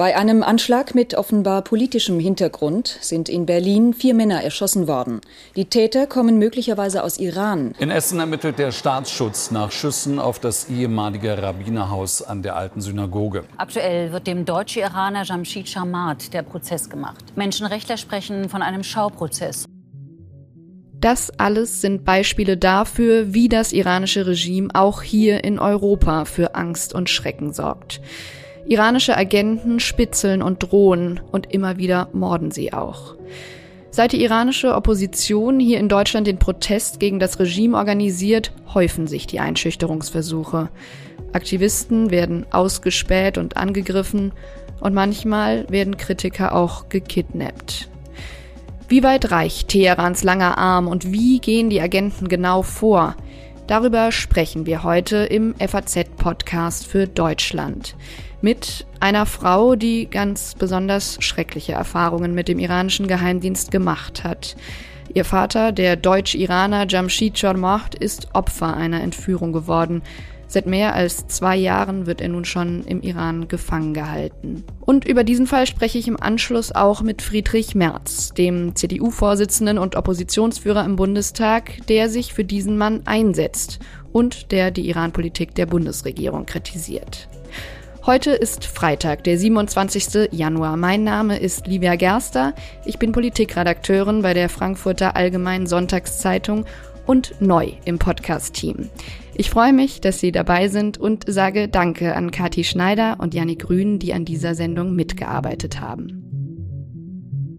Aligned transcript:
Bei 0.00 0.16
einem 0.16 0.42
Anschlag 0.42 0.94
mit 0.94 1.14
offenbar 1.14 1.60
politischem 1.60 2.18
Hintergrund 2.18 2.96
sind 3.02 3.28
in 3.28 3.44
Berlin 3.44 3.92
vier 3.92 4.14
Männer 4.14 4.42
erschossen 4.42 4.88
worden. 4.88 5.20
Die 5.56 5.66
Täter 5.66 6.06
kommen 6.06 6.38
möglicherweise 6.38 7.04
aus 7.04 7.18
Iran. 7.18 7.74
In 7.78 7.90
Essen 7.90 8.18
ermittelt 8.18 8.58
der 8.58 8.72
Staatsschutz 8.72 9.50
nach 9.50 9.70
Schüssen 9.70 10.18
auf 10.18 10.38
das 10.38 10.70
ehemalige 10.70 11.42
Rabbinerhaus 11.42 12.22
an 12.22 12.42
der 12.42 12.56
alten 12.56 12.80
Synagoge. 12.80 13.44
Aktuell 13.58 14.10
wird 14.10 14.26
dem 14.26 14.46
deutsch-Iraner 14.46 15.24
Jamshid 15.24 15.68
Sharmat 15.68 16.32
der 16.32 16.44
Prozess 16.44 16.88
gemacht. 16.88 17.22
Menschenrechtler 17.36 17.98
sprechen 17.98 18.48
von 18.48 18.62
einem 18.62 18.82
Schauprozess. 18.82 19.66
Das 21.00 21.30
alles 21.38 21.80
sind 21.80 22.04
Beispiele 22.04 22.58
dafür, 22.58 23.32
wie 23.32 23.48
das 23.48 23.72
iranische 23.72 24.26
Regime 24.26 24.68
auch 24.74 25.00
hier 25.00 25.44
in 25.44 25.58
Europa 25.58 26.26
für 26.26 26.54
Angst 26.54 26.94
und 26.94 27.08
Schrecken 27.08 27.54
sorgt. 27.54 28.02
Iranische 28.66 29.16
Agenten 29.16 29.80
spitzeln 29.80 30.42
und 30.42 30.58
drohen 30.58 31.20
und 31.32 31.52
immer 31.52 31.78
wieder 31.78 32.08
morden 32.12 32.50
sie 32.50 32.74
auch. 32.74 33.16
Seit 33.90 34.12
die 34.12 34.22
iranische 34.22 34.74
Opposition 34.74 35.58
hier 35.58 35.80
in 35.80 35.88
Deutschland 35.88 36.26
den 36.26 36.38
Protest 36.38 37.00
gegen 37.00 37.18
das 37.18 37.40
Regime 37.40 37.76
organisiert, 37.76 38.52
häufen 38.72 39.06
sich 39.06 39.26
die 39.26 39.40
Einschüchterungsversuche. 39.40 40.68
Aktivisten 41.32 42.10
werden 42.10 42.46
ausgespäht 42.50 43.38
und 43.38 43.56
angegriffen 43.56 44.32
und 44.80 44.94
manchmal 44.94 45.68
werden 45.70 45.96
Kritiker 45.96 46.54
auch 46.54 46.88
gekidnappt. 46.88 47.89
Wie 48.90 49.04
weit 49.04 49.30
reicht 49.30 49.68
Teherans 49.68 50.24
langer 50.24 50.58
Arm 50.58 50.88
und 50.88 51.12
wie 51.12 51.38
gehen 51.38 51.70
die 51.70 51.80
Agenten 51.80 52.26
genau 52.26 52.62
vor? 52.62 53.14
Darüber 53.68 54.10
sprechen 54.10 54.66
wir 54.66 54.82
heute 54.82 55.18
im 55.18 55.54
FAZ-Podcast 55.54 56.88
für 56.88 57.06
Deutschland 57.06 57.94
mit 58.40 58.84
einer 58.98 59.26
Frau, 59.26 59.76
die 59.76 60.10
ganz 60.10 60.56
besonders 60.56 61.18
schreckliche 61.22 61.70
Erfahrungen 61.70 62.34
mit 62.34 62.48
dem 62.48 62.58
iranischen 62.58 63.06
Geheimdienst 63.06 63.70
gemacht 63.70 64.24
hat. 64.24 64.56
Ihr 65.14 65.24
Vater, 65.24 65.70
der 65.70 65.94
Deutsch-Iraner 65.94 66.88
Jamshid 66.88 67.40
Chormocht, 67.40 67.94
ist 67.94 68.34
Opfer 68.34 68.76
einer 68.76 69.02
Entführung 69.02 69.52
geworden. 69.52 70.02
Seit 70.52 70.66
mehr 70.66 70.96
als 70.96 71.28
zwei 71.28 71.54
Jahren 71.54 72.06
wird 72.06 72.20
er 72.20 72.28
nun 72.28 72.44
schon 72.44 72.82
im 72.82 73.02
Iran 73.02 73.46
gefangen 73.46 73.94
gehalten. 73.94 74.64
Und 74.80 75.04
über 75.04 75.22
diesen 75.22 75.46
Fall 75.46 75.64
spreche 75.64 75.96
ich 75.96 76.08
im 76.08 76.20
Anschluss 76.20 76.72
auch 76.72 77.02
mit 77.02 77.22
Friedrich 77.22 77.76
Merz, 77.76 78.34
dem 78.34 78.74
CDU-Vorsitzenden 78.74 79.78
und 79.78 79.94
Oppositionsführer 79.94 80.84
im 80.84 80.96
Bundestag, 80.96 81.86
der 81.86 82.08
sich 82.08 82.34
für 82.34 82.44
diesen 82.44 82.76
Mann 82.76 83.02
einsetzt 83.04 83.78
und 84.10 84.50
der 84.50 84.72
die 84.72 84.88
Iran-Politik 84.88 85.54
der 85.54 85.66
Bundesregierung 85.66 86.46
kritisiert. 86.46 87.28
Heute 88.04 88.32
ist 88.32 88.64
Freitag, 88.64 89.22
der 89.22 89.38
27. 89.38 90.32
Januar. 90.32 90.76
Mein 90.76 91.04
Name 91.04 91.38
ist 91.38 91.68
Livia 91.68 91.94
Gerster. 91.94 92.54
Ich 92.84 92.98
bin 92.98 93.12
Politikredakteurin 93.12 94.22
bei 94.22 94.34
der 94.34 94.48
Frankfurter 94.48 95.14
Allgemeinen 95.14 95.68
Sonntagszeitung 95.68 96.64
und 97.06 97.34
neu 97.40 97.72
im 97.84 97.98
Podcast-Team. 97.98 98.88
Ich 99.40 99.48
freue 99.48 99.72
mich, 99.72 100.02
dass 100.02 100.20
Sie 100.20 100.32
dabei 100.32 100.68
sind 100.68 100.98
und 100.98 101.24
sage 101.26 101.66
Danke 101.66 102.14
an 102.14 102.30
Kathi 102.30 102.62
Schneider 102.62 103.16
und 103.20 103.32
Janik 103.32 103.60
Grün, 103.60 103.98
die 103.98 104.12
an 104.12 104.26
dieser 104.26 104.54
Sendung 104.54 104.94
mitgearbeitet 104.94 105.80
haben. 105.80 107.58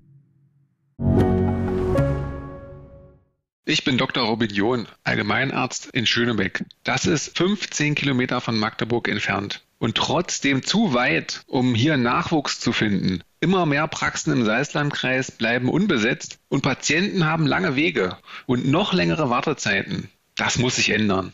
Ich 3.66 3.84
bin 3.84 3.98
Dr. 3.98 4.26
Robin 4.26 4.52
John, 4.52 4.88
Allgemeinarzt 5.04 5.88
in 5.88 6.06
Schönebeck. 6.06 6.64
Das 6.84 7.08
ist 7.08 7.36
15 7.36 7.95
Kilometer 7.95 8.42
von 8.42 8.60
Magdeburg 8.60 9.08
entfernt 9.08 9.64
und 9.80 9.98
trotzdem 9.98 10.62
zu 10.62 10.94
weit, 10.94 11.42
um 11.48 11.73
hier 11.73 11.98
Nachwuchs 11.98 12.60
zu 12.60 12.73
finden. 12.73 13.23
Immer 13.40 13.66
mehr 13.66 13.88
Praxen 13.88 14.34
im 14.34 14.45
Salzlandkreis 14.45 15.32
bleiben 15.32 15.68
unbesetzt 15.68 16.38
und 16.48 16.61
Patienten 16.61 17.26
haben 17.26 17.48
lange 17.48 17.76
Wege 17.76 18.17
und 18.45 18.67
noch 18.67 18.94
längere 18.94 19.32
Wartezeiten. 19.32 20.10
Das 20.36 20.60
muss 20.60 20.76
sich 20.76 20.92
ändern. 20.92 21.34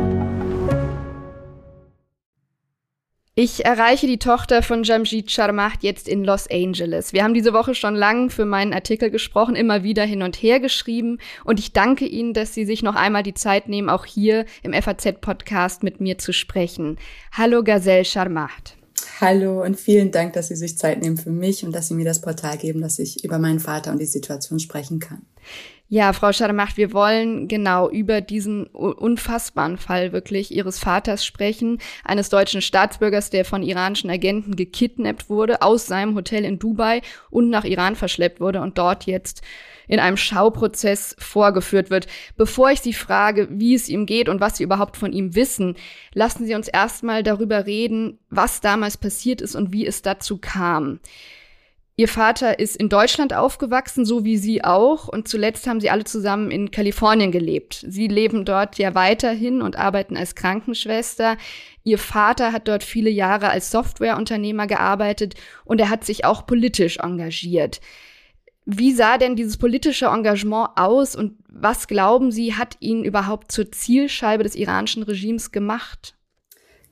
Ich 3.33 3.63
erreiche 3.63 4.07
die 4.07 4.19
Tochter 4.19 4.61
von 4.61 4.83
Jamjid 4.83 5.31
Sharmaht 5.31 5.83
jetzt 5.83 6.09
in 6.09 6.25
Los 6.25 6.49
Angeles. 6.51 7.13
Wir 7.13 7.23
haben 7.23 7.33
diese 7.33 7.53
Woche 7.53 7.75
schon 7.75 7.95
lang 7.95 8.29
für 8.29 8.43
meinen 8.43 8.73
Artikel 8.73 9.09
gesprochen, 9.09 9.55
immer 9.55 9.83
wieder 9.83 10.03
hin 10.03 10.21
und 10.21 10.35
her 10.35 10.59
geschrieben 10.59 11.17
und 11.45 11.57
ich 11.57 11.71
danke 11.71 12.05
Ihnen, 12.05 12.33
dass 12.33 12.53
Sie 12.53 12.65
sich 12.65 12.83
noch 12.83 12.95
einmal 12.95 13.23
die 13.23 13.33
Zeit 13.33 13.69
nehmen, 13.69 13.89
auch 13.89 14.03
hier 14.03 14.43
im 14.63 14.73
FAZ-Podcast 14.73 15.81
mit 15.81 16.01
mir 16.01 16.17
zu 16.17 16.33
sprechen. 16.33 16.97
Hallo 17.31 17.63
Gazelle 17.63 18.03
Sharmaht. 18.03 18.75
Hallo 19.21 19.63
und 19.63 19.79
vielen 19.79 20.11
Dank, 20.11 20.33
dass 20.33 20.49
Sie 20.49 20.57
sich 20.57 20.77
Zeit 20.77 21.01
nehmen 21.01 21.15
für 21.15 21.31
mich 21.31 21.63
und 21.63 21.71
dass 21.71 21.87
Sie 21.87 21.93
mir 21.93 22.03
das 22.03 22.19
Portal 22.19 22.57
geben, 22.57 22.81
dass 22.81 22.99
ich 22.99 23.23
über 23.23 23.39
meinen 23.39 23.61
Vater 23.61 23.93
und 23.93 23.99
die 23.99 24.05
Situation 24.07 24.59
sprechen 24.59 24.99
kann. 24.99 25.21
Ja, 25.93 26.13
Frau 26.13 26.31
Schademacht, 26.31 26.77
wir 26.77 26.93
wollen 26.93 27.49
genau 27.49 27.89
über 27.89 28.21
diesen 28.21 28.65
unfassbaren 28.67 29.77
Fall 29.77 30.13
wirklich 30.13 30.55
Ihres 30.55 30.79
Vaters 30.79 31.25
sprechen, 31.25 31.79
eines 32.05 32.29
deutschen 32.29 32.61
Staatsbürgers, 32.61 33.29
der 33.29 33.43
von 33.43 33.61
iranischen 33.61 34.09
Agenten 34.09 34.55
gekidnappt 34.55 35.29
wurde, 35.29 35.61
aus 35.61 35.87
seinem 35.87 36.15
Hotel 36.15 36.45
in 36.45 36.59
Dubai 36.59 37.01
und 37.29 37.49
nach 37.49 37.65
Iran 37.65 37.97
verschleppt 37.97 38.39
wurde 38.39 38.61
und 38.61 38.77
dort 38.77 39.05
jetzt 39.05 39.41
in 39.89 39.99
einem 39.99 40.15
Schauprozess 40.15 41.13
vorgeführt 41.19 41.89
wird. 41.89 42.07
Bevor 42.37 42.71
ich 42.71 42.79
Sie 42.79 42.93
frage, 42.93 43.49
wie 43.51 43.75
es 43.75 43.89
ihm 43.89 44.05
geht 44.05 44.29
und 44.29 44.39
was 44.39 44.55
Sie 44.55 44.63
überhaupt 44.63 44.95
von 44.95 45.11
ihm 45.11 45.35
wissen, 45.35 45.75
lassen 46.13 46.45
Sie 46.45 46.55
uns 46.55 46.69
erstmal 46.69 47.21
darüber 47.21 47.65
reden, 47.65 48.17
was 48.29 48.61
damals 48.61 48.95
passiert 48.95 49.41
ist 49.41 49.55
und 49.55 49.73
wie 49.73 49.85
es 49.85 50.01
dazu 50.01 50.37
kam. 50.37 51.01
Ihr 51.97 52.07
Vater 52.07 52.57
ist 52.57 52.77
in 52.77 52.89
Deutschland 52.89 53.33
aufgewachsen, 53.33 54.05
so 54.05 54.23
wie 54.23 54.37
Sie 54.37 54.63
auch. 54.63 55.07
Und 55.07 55.27
zuletzt 55.27 55.67
haben 55.67 55.81
Sie 55.81 55.89
alle 55.89 56.05
zusammen 56.05 56.49
in 56.49 56.71
Kalifornien 56.71 57.31
gelebt. 57.31 57.85
Sie 57.87 58.07
leben 58.07 58.45
dort 58.45 58.77
ja 58.77 58.95
weiterhin 58.95 59.61
und 59.61 59.75
arbeiten 59.75 60.15
als 60.17 60.35
Krankenschwester. 60.35 61.37
Ihr 61.83 61.97
Vater 61.97 62.53
hat 62.53 62.67
dort 62.67 62.83
viele 62.83 63.09
Jahre 63.09 63.49
als 63.49 63.71
Softwareunternehmer 63.71 64.67
gearbeitet 64.67 65.35
und 65.65 65.81
er 65.81 65.89
hat 65.89 66.05
sich 66.05 66.25
auch 66.25 66.45
politisch 66.45 66.97
engagiert. 66.97 67.81
Wie 68.65 68.93
sah 68.93 69.17
denn 69.17 69.35
dieses 69.35 69.57
politische 69.57 70.05
Engagement 70.05 70.69
aus 70.75 71.15
und 71.15 71.37
was 71.49 71.87
glauben 71.87 72.31
Sie, 72.31 72.55
hat 72.55 72.77
ihn 72.79 73.03
überhaupt 73.03 73.51
zur 73.51 73.71
Zielscheibe 73.71 74.43
des 74.43 74.55
iranischen 74.55 75.03
Regimes 75.03 75.51
gemacht? 75.51 76.15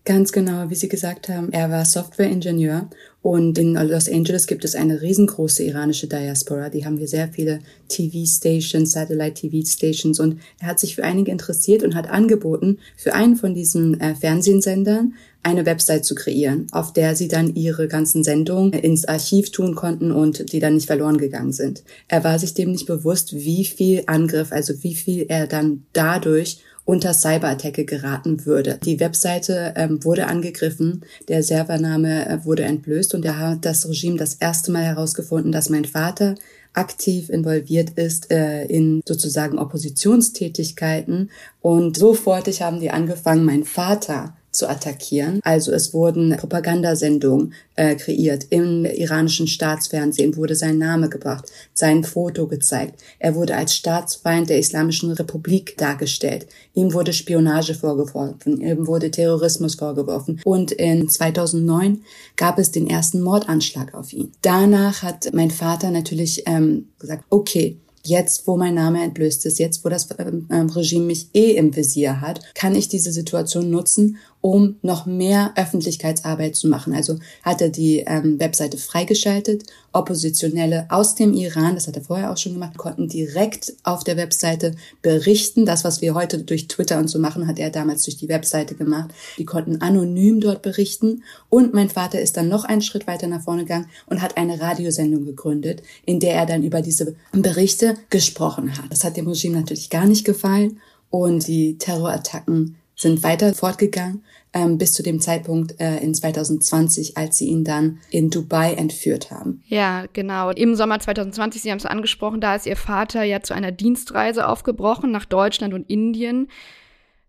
Ganz 0.05 0.31
genau, 0.31 0.69
wie 0.69 0.75
Sie 0.75 0.87
gesagt 0.87 1.29
haben, 1.29 1.51
er 1.51 1.69
war 1.69 1.85
Softwareingenieur 1.85 2.89
und 3.21 3.57
in 3.57 3.73
Los 3.73 4.09
Angeles 4.09 4.47
gibt 4.47 4.63
es 4.63 4.73
eine 4.73 5.01
riesengroße 5.01 5.63
iranische 5.63 6.07
Diaspora. 6.07 6.69
Die 6.69 6.85
haben 6.85 6.99
wir 6.99 7.07
sehr 7.07 7.27
viele 7.27 7.59
TV-Stations, 7.89 8.91
Satellite-TV-Stations 8.91 10.19
und 10.19 10.39
er 10.59 10.67
hat 10.67 10.79
sich 10.79 10.95
für 10.95 11.03
einige 11.03 11.31
interessiert 11.31 11.83
und 11.83 11.95
hat 11.95 12.09
angeboten, 12.09 12.79
für 12.95 13.13
einen 13.13 13.35
von 13.35 13.53
diesen 13.53 13.99
äh, 13.99 14.15
Fernsehsendern 14.15 15.13
eine 15.43 15.65
Website 15.65 16.05
zu 16.05 16.15
kreieren, 16.15 16.67
auf 16.71 16.93
der 16.93 17.15
sie 17.15 17.27
dann 17.27 17.55
ihre 17.55 17.87
ganzen 17.87 18.23
Sendungen 18.23 18.73
ins 18.73 19.05
Archiv 19.05 19.51
tun 19.51 19.75
konnten 19.75 20.11
und 20.11 20.51
die 20.51 20.59
dann 20.59 20.75
nicht 20.75 20.87
verloren 20.87 21.17
gegangen 21.17 21.53
sind. 21.53 21.83
Er 22.07 22.23
war 22.23 22.39
sich 22.39 22.53
dem 22.53 22.71
nicht 22.71 22.87
bewusst, 22.87 23.33
wie 23.33 23.65
viel 23.65 24.03
Angriff, 24.07 24.51
also 24.51 24.73
wie 24.81 24.95
viel 24.95 25.25
er 25.27 25.47
dann 25.47 25.83
dadurch 25.93 26.59
unter 26.89 27.13
Cyberattacke 27.13 27.85
geraten 27.85 28.47
würde. 28.47 28.79
Die 28.83 28.99
Webseite 28.99 29.75
ähm, 29.75 30.03
wurde 30.03 30.25
angegriffen, 30.25 31.05
der 31.27 31.43
Servername 31.43 32.27
äh, 32.27 32.45
wurde 32.45 32.63
entblößt 32.63 33.13
und 33.13 33.23
er 33.25 33.37
hat 33.37 33.63
das 33.63 33.87
Regime 33.87 34.17
das 34.17 34.33
erste 34.33 34.71
Mal 34.71 34.85
herausgefunden, 34.85 35.51
dass 35.51 35.69
mein 35.69 35.85
Vater 35.85 36.33
aktiv 36.73 37.29
involviert 37.29 37.91
ist 37.91 38.31
äh, 38.31 38.65
in 38.65 39.03
sozusagen 39.07 39.59
Oppositionstätigkeiten 39.59 41.29
und 41.61 41.95
sofortig 41.95 42.63
haben 42.63 42.79
die 42.79 42.89
angefangen, 42.89 43.45
mein 43.45 43.65
Vater 43.65 44.35
zu 44.59 44.69
attackieren. 44.69 45.39
Also 45.43 45.71
es 45.71 45.93
wurden 45.93 46.35
Propagandasendungen 46.37 47.53
äh, 47.75 47.95
kreiert. 47.95 48.47
Im 48.49 48.85
iranischen 48.85 49.47
Staatsfernsehen 49.47 50.35
wurde 50.35 50.55
sein 50.55 50.77
Name 50.77 51.09
gebracht, 51.09 51.45
sein 51.73 52.03
Foto 52.03 52.47
gezeigt. 52.47 53.01
Er 53.17 53.35
wurde 53.35 53.55
als 53.55 53.73
Staatsfeind 53.73 54.49
der 54.49 54.59
Islamischen 54.59 55.11
Republik 55.11 55.77
dargestellt. 55.77 56.47
Ihm 56.73 56.93
wurde 56.93 57.13
Spionage 57.13 57.73
vorgeworfen, 57.73 58.61
ihm 58.61 58.85
wurde 58.85 59.09
Terrorismus 59.09 59.75
vorgeworfen. 59.75 60.41
Und 60.43 60.73
in 60.73 61.07
2009 61.07 62.03
gab 62.35 62.59
es 62.59 62.71
den 62.71 62.87
ersten 62.87 63.21
Mordanschlag 63.21 63.93
auf 63.93 64.11
ihn. 64.13 64.33
Danach 64.41 65.01
hat 65.01 65.29
mein 65.33 65.51
Vater 65.51 65.89
natürlich 65.89 66.43
ähm, 66.45 66.89
gesagt, 66.99 67.23
okay, 67.29 67.79
Jetzt, 68.03 68.47
wo 68.47 68.55
mein 68.55 68.75
Name 68.75 69.03
entblößt 69.03 69.45
ist, 69.45 69.59
jetzt, 69.59 69.83
wo 69.83 69.89
das 69.89 70.07
ähm, 70.17 70.69
Regime 70.69 71.05
mich 71.05 71.29
eh 71.33 71.51
im 71.51 71.75
Visier 71.75 72.21
hat, 72.21 72.39
kann 72.55 72.75
ich 72.75 72.87
diese 72.87 73.11
Situation 73.11 73.69
nutzen, 73.69 74.17
um 74.41 74.77
noch 74.81 75.05
mehr 75.05 75.51
Öffentlichkeitsarbeit 75.55 76.55
zu 76.55 76.67
machen. 76.67 76.93
Also 76.93 77.17
hat 77.43 77.61
er 77.61 77.69
die 77.69 77.99
ähm, 78.07 78.39
Webseite 78.39 78.77
freigeschaltet. 78.77 79.63
Oppositionelle 79.91 80.85
aus 80.89 81.15
dem 81.15 81.33
Iran, 81.33 81.73
das 81.73 81.87
hat 81.87 81.95
er 81.95 82.03
vorher 82.03 82.31
auch 82.31 82.37
schon 82.37 82.53
gemacht, 82.53 82.77
konnten 82.77 83.07
direkt 83.07 83.73
auf 83.83 84.03
der 84.03 84.17
Webseite 84.17 84.75
berichten. 85.01 85.65
Das, 85.65 85.83
was 85.83 85.99
wir 85.99 86.13
heute 86.13 86.37
durch 86.43 86.67
Twitter 86.67 86.99
und 86.99 87.07
so 87.07 87.17
machen, 87.17 87.47
hat 87.47 87.57
er 87.57 87.71
damals 87.71 88.03
durch 88.03 88.15
die 88.15 88.29
Webseite 88.29 88.75
gemacht. 88.75 89.09
Die 89.39 89.45
konnten 89.45 89.81
anonym 89.81 90.41
dort 90.41 90.61
berichten. 90.61 91.23
Und 91.49 91.73
mein 91.73 91.89
Vater 91.89 92.21
ist 92.21 92.37
dann 92.37 92.49
noch 92.49 92.65
einen 92.65 92.83
Schritt 92.83 93.07
weiter 93.07 93.27
nach 93.27 93.41
vorne 93.41 93.63
gegangen 93.63 93.87
und 94.05 94.21
hat 94.21 94.37
eine 94.37 94.61
Radiosendung 94.61 95.25
gegründet, 95.25 95.81
in 96.05 96.19
der 96.19 96.35
er 96.35 96.45
dann 96.45 96.63
über 96.63 96.81
diese 96.81 97.15
Berichte 97.31 97.95
gesprochen 98.09 98.77
hat. 98.77 98.91
Das 98.91 99.03
hat 99.03 99.17
dem 99.17 99.27
Regime 99.27 99.57
natürlich 99.57 99.89
gar 99.89 100.05
nicht 100.05 100.23
gefallen. 100.23 100.79
Und 101.11 101.47
die 101.47 101.79
Terrorattacken 101.79 102.75
sind 102.99 103.23
weiter 103.23 103.53
fortgegangen 103.53 104.23
ähm, 104.53 104.77
bis 104.77 104.93
zu 104.93 105.03
dem 105.03 105.21
Zeitpunkt 105.21 105.79
äh, 105.79 105.97
in 105.99 106.13
2020, 106.13 107.17
als 107.17 107.37
sie 107.37 107.47
ihn 107.47 107.63
dann 107.63 107.99
in 108.09 108.29
Dubai 108.29 108.73
entführt 108.73 109.31
haben. 109.31 109.63
Ja, 109.67 110.05
genau. 110.11 110.51
Im 110.51 110.75
Sommer 110.75 110.99
2020, 110.99 111.61
Sie 111.61 111.71
haben 111.71 111.77
es 111.77 111.85
angesprochen, 111.85 112.41
da 112.41 112.55
ist 112.55 112.65
Ihr 112.65 112.75
Vater 112.75 113.23
ja 113.23 113.41
zu 113.41 113.53
einer 113.53 113.71
Dienstreise 113.71 114.47
aufgebrochen 114.47 115.11
nach 115.11 115.25
Deutschland 115.25 115.73
und 115.73 115.89
Indien, 115.89 116.49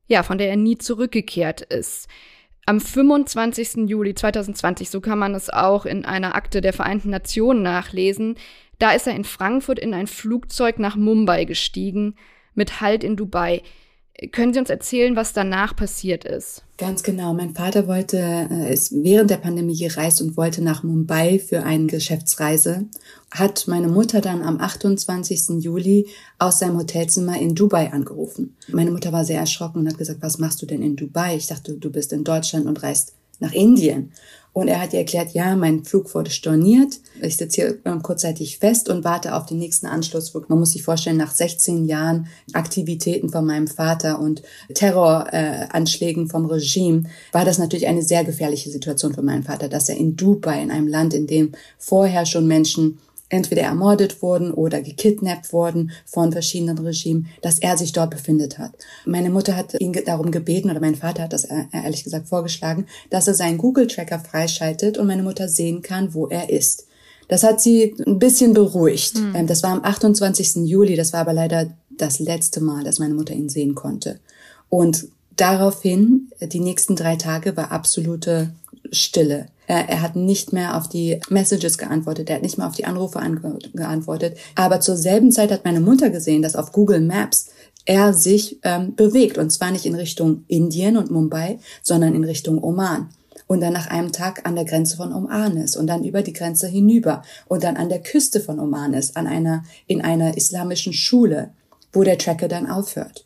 ja, 0.09 0.23
von 0.23 0.39
der 0.39 0.49
er 0.49 0.57
nie 0.57 0.77
zurückgekehrt 0.79 1.61
ist. 1.61 2.09
Am 2.67 2.81
25. 2.81 3.89
Juli 3.89 4.15
2020, 4.15 4.91
so 4.91 5.01
kann 5.01 5.19
man 5.19 5.35
es 5.35 5.51
auch 5.51 5.87
in 5.87 6.05
einer 6.05 6.35
Akte 6.35 6.61
der 6.61 6.73
Vereinten 6.73 7.11
Nationen 7.11 7.63
nachlesen, 7.63 8.37
da 8.81 8.93
ist 8.93 9.07
er 9.07 9.15
in 9.15 9.25
Frankfurt 9.25 9.79
in 9.79 9.95
ein 9.95 10.07
Flugzeug 10.07 10.79
nach 10.79 10.97
Mumbai 10.97 11.45
gestiegen, 11.45 12.17
mit 12.55 12.81
Halt 12.81 13.05
in 13.05 13.17
Dubai. 13.17 13.63
Können 14.33 14.53
Sie 14.53 14.61
uns 14.61 14.69
erzählen, 14.69 15.17
was 15.17 15.33
danach 15.33 15.75
passiert 15.75 16.25
ist? 16.25 16.63
Ganz 16.77 17.03
genau. 17.03 17.33
Mein 17.33 17.55
Vater 17.55 17.89
wollte, 17.89 18.19
äh, 18.19 18.73
ist 18.73 18.93
während 18.93 19.31
der 19.31 19.39
Pandemie 19.39 19.77
gereist 19.77 20.21
und 20.21 20.37
wollte 20.37 20.63
nach 20.63 20.83
Mumbai 20.83 21.39
für 21.39 21.63
eine 21.63 21.87
Geschäftsreise. 21.87 22.85
Hat 23.31 23.67
meine 23.67 23.89
Mutter 23.89 24.21
dann 24.21 24.43
am 24.43 24.61
28. 24.61 25.63
Juli 25.63 26.07
aus 26.39 26.59
seinem 26.59 26.77
Hotelzimmer 26.77 27.41
in 27.41 27.55
Dubai 27.55 27.93
angerufen. 27.93 28.57
Meine 28.69 28.91
Mutter 28.91 29.11
war 29.13 29.25
sehr 29.25 29.41
erschrocken 29.41 29.81
und 29.81 29.89
hat 29.89 29.99
gesagt, 29.99 30.21
was 30.21 30.39
machst 30.39 30.61
du 30.61 30.67
denn 30.67 30.83
in 30.83 30.97
Dubai? 30.97 31.37
Ich 31.37 31.47
dachte, 31.47 31.75
du 31.75 31.91
bist 31.91 32.13
in 32.13 32.25
Deutschland 32.25 32.67
und 32.67 32.83
reist 32.83 33.15
nach 33.39 33.53
Indien. 33.53 34.13
Und 34.53 34.69
er 34.69 34.81
hat 34.81 34.93
ihr 34.93 34.99
erklärt, 34.99 35.33
ja, 35.33 35.55
mein 35.55 35.85
Flug 35.85 36.13
wurde 36.15 36.31
storniert. 36.31 36.99
Ich 37.23 37.37
sitze 37.37 37.61
hier 37.61 37.79
ähm, 37.85 38.03
kurzzeitig 38.03 38.59
fest 38.59 38.89
und 38.89 39.05
warte 39.05 39.35
auf 39.35 39.47
den 39.47 39.59
nächsten 39.59 39.87
Anschlussflug. 39.87 40.51
Man 40.51 40.59
muss 40.59 40.73
sich 40.73 40.83
vorstellen, 40.83 41.17
nach 41.17 41.33
16 41.33 41.85
Jahren 41.85 42.27
Aktivitäten 42.53 43.29
von 43.29 43.47
meinem 43.47 43.69
Vater 43.69 44.19
und 44.19 44.43
Terroranschlägen 44.75 46.27
äh, 46.27 46.29
vom 46.29 46.47
Regime 46.47 47.05
war 47.31 47.45
das 47.45 47.59
natürlich 47.59 47.87
eine 47.87 48.03
sehr 48.03 48.25
gefährliche 48.25 48.71
Situation 48.71 49.15
für 49.15 49.23
meinen 49.23 49.45
Vater, 49.45 49.69
dass 49.69 49.89
er 49.89 49.97
in 49.97 50.17
Dubai, 50.17 50.61
in 50.61 50.73
einem 50.73 50.89
Land, 50.89 51.15
in 51.15 51.29
dem 51.29 51.53
vorher 51.79 52.27
schon 52.27 52.49
Menschen 52.49 52.99
entweder 53.31 53.63
ermordet 53.63 54.21
wurden 54.23 54.53
oder 54.53 54.83
gekidnappt 54.83 55.53
wurden 55.53 55.93
von 56.05 56.33
verschiedenen 56.33 56.79
Regimen, 56.79 57.29
dass 57.41 57.59
er 57.59 57.79
sich 57.79 57.93
dort 57.93 58.11
befindet 58.11 58.59
hat. 58.59 58.73
Meine 59.07 59.31
Mutter 59.31 59.57
hat 59.57 59.81
ihn 59.81 59.93
darum 60.05 60.31
gebeten 60.31 60.71
oder 60.71 60.81
mein 60.81 60.97
Vater 60.97 61.23
hat 61.23 61.33
das 61.33 61.45
äh, 61.45 61.65
ehrlich 61.73 62.05
gesagt 62.05 62.29
vorgeschlagen, 62.29 62.87
dass 63.09 63.29
er 63.29 63.35
seinen 63.35 63.59
Google-Tracker 63.59 64.19
freischaltet 64.19 64.99
und 64.99 65.07
meine 65.07 65.23
Mutter 65.23 65.49
sehen 65.49 65.81
kann, 65.81 66.13
wo 66.13 66.27
er 66.27 66.51
ist. 66.51 66.87
Das 67.29 67.45
hat 67.45 67.61
sie 67.61 67.95
ein 68.07 68.19
bisschen 68.19 68.55
beruhigt. 68.55 69.17
Mhm. 69.17 69.47
Das 69.47 69.63
war 69.63 69.71
am 69.71 69.85
28. 69.85 70.67
Juli, 70.67 70.97
das 70.97 71.13
war 71.13 71.21
aber 71.21 71.33
leider 71.33 71.71
das 71.89 72.19
letzte 72.19 72.61
Mal, 72.61 72.83
dass 72.83 72.99
meine 72.99 73.15
Mutter 73.15 73.35
ihn 73.35 73.49
sehen 73.49 73.77
konnte. 73.77 74.19
Und 74.69 75.07
daraufhin, 75.37 76.31
die 76.41 76.61
nächsten 76.61 76.97
drei 76.97 77.15
Tage 77.17 77.57
war 77.57 77.71
absolute 77.71 78.53
Stille. 78.91 79.47
Er 79.79 80.03
hat 80.03 80.17
nicht 80.17 80.53
mehr 80.53 80.77
auf 80.77 80.89
die 80.89 81.21
Messages 81.29 81.79
geantwortet, 81.79 82.29
er 82.29 82.37
hat 82.37 82.43
nicht 82.43 82.59
mehr 82.59 82.67
auf 82.67 82.75
die 82.75 82.87
Anrufe 82.87 83.21
geantwortet. 83.73 84.37
Aber 84.57 84.81
zur 84.81 84.97
selben 84.97 85.31
Zeit 85.31 85.53
hat 85.53 85.65
meine 85.65 85.81
Mutter 85.81 86.11
gesehen, 86.11 86.43
dass 86.43 86.57
auf 86.57 86.73
Google 86.73 87.01
Maps 87.01 87.51
er 87.85 88.13
sich 88.13 88.59
ähm, 88.65 88.97
bewegt. 88.97 89.39
Und 89.39 89.51
zwar 89.51 89.71
nicht 89.71 89.87
in 89.87 89.95
Richtung 89.95 90.45
Indien 90.49 90.97
und 90.97 91.13
Mumbai, 91.13 91.61
sondern 91.83 92.17
in 92.17 92.25
Richtung 92.25 92.63
Oman. 92.63 93.11
Und 93.47 93.61
dann 93.61 93.73
nach 93.73 93.87
einem 93.87 94.11
Tag 94.11 94.45
an 94.45 94.57
der 94.57 94.65
Grenze 94.65 94.97
von 94.97 95.13
Oman 95.13 95.57
ist 95.57 95.77
und 95.77 95.87
dann 95.87 96.05
über 96.05 96.23
die 96.23 96.33
Grenze 96.33 96.67
hinüber 96.67 97.23
und 97.47 97.63
dann 97.63 97.77
an 97.77 97.89
der 97.89 98.03
Küste 98.03 98.41
von 98.41 98.59
Oman 98.59 98.93
ist, 98.93 99.17
an 99.17 99.29
einer, 99.29 99.63
in 99.87 100.03
einer 100.03 100.37
islamischen 100.37 100.93
Schule, 100.93 101.51
wo 101.93 102.03
der 102.03 102.19
Tracker 102.19 102.49
dann 102.49 102.69
aufhört. 102.69 103.25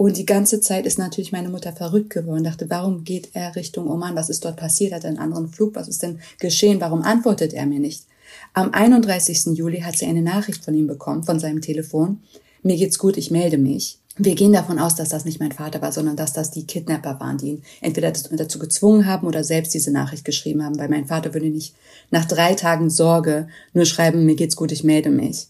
Und 0.00 0.16
die 0.16 0.24
ganze 0.24 0.62
Zeit 0.62 0.86
ist 0.86 0.98
natürlich 0.98 1.30
meine 1.30 1.50
Mutter 1.50 1.74
verrückt 1.74 2.08
geworden, 2.08 2.42
dachte, 2.42 2.70
warum 2.70 3.04
geht 3.04 3.32
er 3.34 3.54
Richtung 3.54 3.86
Oman? 3.86 4.16
Was 4.16 4.30
ist 4.30 4.46
dort 4.46 4.56
passiert? 4.56 4.94
Hat 4.94 5.04
er 5.04 5.10
einen 5.10 5.18
anderen 5.18 5.48
Flug? 5.48 5.74
Was 5.74 5.88
ist 5.88 6.02
denn 6.02 6.20
geschehen? 6.38 6.80
Warum 6.80 7.02
antwortet 7.02 7.52
er 7.52 7.66
mir 7.66 7.80
nicht? 7.80 8.06
Am 8.54 8.72
31. 8.72 9.58
Juli 9.58 9.80
hat 9.80 9.98
sie 9.98 10.06
eine 10.06 10.22
Nachricht 10.22 10.64
von 10.64 10.72
ihm 10.72 10.86
bekommen, 10.86 11.22
von 11.22 11.38
seinem 11.38 11.60
Telefon. 11.60 12.20
Mir 12.62 12.78
geht's 12.78 12.98
gut, 12.98 13.18
ich 13.18 13.30
melde 13.30 13.58
mich. 13.58 13.98
Wir 14.16 14.34
gehen 14.36 14.54
davon 14.54 14.78
aus, 14.78 14.94
dass 14.94 15.10
das 15.10 15.26
nicht 15.26 15.38
mein 15.38 15.52
Vater 15.52 15.82
war, 15.82 15.92
sondern 15.92 16.16
dass 16.16 16.32
das 16.32 16.50
die 16.50 16.64
Kidnapper 16.64 17.20
waren, 17.20 17.36
die 17.36 17.48
ihn 17.48 17.62
entweder 17.82 18.10
dazu 18.10 18.58
gezwungen 18.58 19.04
haben 19.04 19.26
oder 19.26 19.44
selbst 19.44 19.74
diese 19.74 19.92
Nachricht 19.92 20.24
geschrieben 20.24 20.64
haben, 20.64 20.78
weil 20.78 20.88
mein 20.88 21.08
Vater 21.08 21.34
würde 21.34 21.50
nicht 21.50 21.74
nach 22.10 22.24
drei 22.24 22.54
Tagen 22.54 22.88
Sorge 22.88 23.48
nur 23.74 23.84
schreiben, 23.84 24.24
mir 24.24 24.34
geht's 24.34 24.56
gut, 24.56 24.72
ich 24.72 24.82
melde 24.82 25.10
mich. 25.10 25.48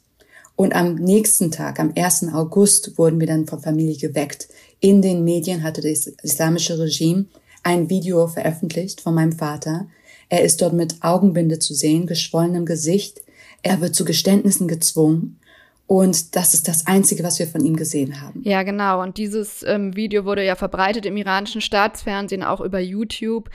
Und 0.60 0.74
am 0.74 0.96
nächsten 0.96 1.50
Tag, 1.50 1.80
am 1.80 1.94
1. 1.96 2.34
August, 2.34 2.98
wurden 2.98 3.18
wir 3.18 3.26
dann 3.26 3.46
von 3.46 3.62
Familie 3.62 3.96
geweckt. 3.96 4.46
In 4.78 5.00
den 5.00 5.24
Medien 5.24 5.62
hatte 5.62 5.80
das 5.80 6.06
islamische 6.06 6.78
Regime 6.78 7.24
ein 7.62 7.88
Video 7.88 8.26
veröffentlicht 8.26 9.00
von 9.00 9.14
meinem 9.14 9.32
Vater. 9.32 9.86
Er 10.28 10.42
ist 10.42 10.60
dort 10.60 10.74
mit 10.74 10.96
Augenbinde 11.00 11.60
zu 11.60 11.72
sehen, 11.72 12.06
geschwollenem 12.06 12.66
Gesicht. 12.66 13.22
Er 13.62 13.80
wird 13.80 13.94
zu 13.94 14.04
Geständnissen 14.04 14.68
gezwungen. 14.68 15.40
Und 15.86 16.36
das 16.36 16.52
ist 16.52 16.68
das 16.68 16.86
Einzige, 16.86 17.24
was 17.24 17.38
wir 17.38 17.46
von 17.46 17.64
ihm 17.64 17.76
gesehen 17.76 18.20
haben. 18.20 18.42
Ja, 18.44 18.62
genau. 18.62 19.00
Und 19.00 19.16
dieses 19.16 19.62
ähm, 19.62 19.96
Video 19.96 20.26
wurde 20.26 20.44
ja 20.44 20.56
verbreitet 20.56 21.06
im 21.06 21.16
iranischen 21.16 21.62
Staatsfernsehen, 21.62 22.42
auch 22.42 22.60
über 22.60 22.80
YouTube. 22.80 23.48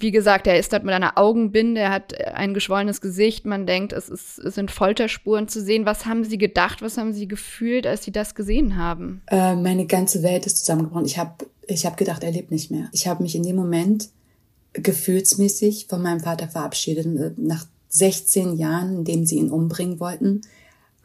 Wie 0.00 0.10
gesagt, 0.10 0.46
er 0.46 0.58
ist 0.58 0.72
dort 0.72 0.84
mit 0.84 0.94
einer 0.94 1.18
Augenbinde, 1.18 1.80
er 1.80 1.90
hat 1.90 2.18
ein 2.34 2.54
geschwollenes 2.54 3.00
Gesicht. 3.00 3.44
Man 3.44 3.66
denkt, 3.66 3.92
es, 3.92 4.08
ist, 4.08 4.38
es 4.38 4.54
sind 4.54 4.70
Folterspuren 4.70 5.46
zu 5.46 5.60
sehen. 5.60 5.86
Was 5.86 6.06
haben 6.06 6.24
Sie 6.24 6.38
gedacht, 6.38 6.82
was 6.82 6.96
haben 6.96 7.12
Sie 7.12 7.28
gefühlt, 7.28 7.86
als 7.86 8.04
Sie 8.04 8.12
das 8.12 8.34
gesehen 8.34 8.76
haben? 8.76 9.22
Äh, 9.28 9.56
meine 9.56 9.86
ganze 9.86 10.22
Welt 10.22 10.46
ist 10.46 10.58
zusammengebrochen. 10.58 11.06
Ich 11.06 11.18
habe 11.18 11.46
ich 11.66 11.86
hab 11.86 11.96
gedacht, 11.96 12.24
er 12.24 12.32
lebt 12.32 12.50
nicht 12.50 12.70
mehr. 12.70 12.88
Ich 12.92 13.06
habe 13.06 13.22
mich 13.22 13.36
in 13.36 13.42
dem 13.42 13.56
Moment 13.56 14.08
gefühlsmäßig 14.72 15.86
von 15.88 16.02
meinem 16.02 16.20
Vater 16.20 16.48
verabschiedet. 16.48 17.38
Nach 17.38 17.66
16 17.88 18.56
Jahren, 18.56 18.98
in 18.98 19.04
denen 19.04 19.26
sie 19.26 19.36
ihn 19.36 19.50
umbringen 19.50 20.00
wollten, 20.00 20.42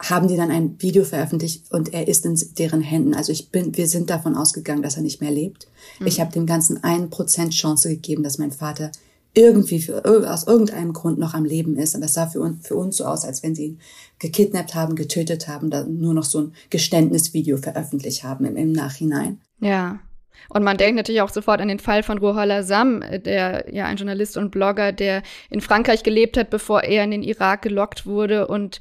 haben 0.02 0.28
die 0.28 0.36
dann 0.36 0.50
ein 0.50 0.76
Video 0.80 1.04
veröffentlicht 1.04 1.72
und 1.72 1.94
er 1.94 2.06
ist 2.06 2.26
in 2.26 2.38
deren 2.58 2.82
Händen. 2.82 3.14
Also 3.14 3.32
ich 3.32 3.50
bin, 3.50 3.76
wir 3.76 3.88
sind 3.88 4.10
davon 4.10 4.36
ausgegangen, 4.36 4.82
dass 4.82 4.96
er 4.96 5.02
nicht 5.02 5.20
mehr 5.20 5.30
lebt. 5.30 5.68
Mhm. 6.00 6.06
Ich 6.06 6.20
habe 6.20 6.32
dem 6.32 6.46
Ganzen 6.46 6.84
einen 6.84 7.08
Prozent 7.08 7.54
Chance 7.54 7.88
gegeben, 7.88 8.22
dass 8.22 8.38
mein 8.38 8.52
Vater 8.52 8.92
irgendwie 9.36 9.80
für, 9.80 10.04
aus 10.30 10.46
irgendeinem 10.46 10.92
Grund 10.92 11.18
noch 11.18 11.34
am 11.34 11.44
Leben 11.44 11.76
ist. 11.76 11.94
Aber 11.94 12.06
es 12.06 12.14
sah 12.14 12.26
für, 12.26 12.40
uns, 12.40 12.66
für 12.66 12.74
uns 12.74 12.96
so 12.96 13.04
aus, 13.04 13.24
als 13.24 13.42
wenn 13.42 13.54
sie 13.54 13.66
ihn 13.66 13.80
gekidnappt 14.18 14.74
haben, 14.74 14.96
getötet 14.96 15.46
haben, 15.46 15.70
dann 15.70 15.98
nur 15.98 16.14
noch 16.14 16.24
so 16.24 16.40
ein 16.40 16.52
Geständnisvideo 16.70 17.58
veröffentlicht 17.58 18.24
haben 18.24 18.46
im, 18.46 18.56
im 18.56 18.72
Nachhinein. 18.72 19.40
Ja. 19.60 20.00
Und 20.48 20.62
man 20.62 20.76
denkt 20.76 20.96
natürlich 20.96 21.22
auch 21.22 21.30
sofort 21.30 21.60
an 21.60 21.68
den 21.68 21.78
Fall 21.78 22.02
von 22.02 22.18
Ruhollah 22.18 22.62
Sam, 22.62 23.02
der 23.24 23.66
ja 23.72 23.86
ein 23.86 23.96
Journalist 23.96 24.36
und 24.36 24.50
Blogger, 24.50 24.92
der 24.92 25.22
in 25.50 25.60
Frankreich 25.60 26.02
gelebt 26.02 26.36
hat, 26.36 26.50
bevor 26.50 26.84
er 26.84 27.04
in 27.04 27.10
den 27.10 27.22
Irak 27.22 27.62
gelockt 27.62 28.06
wurde 28.06 28.46
und 28.46 28.80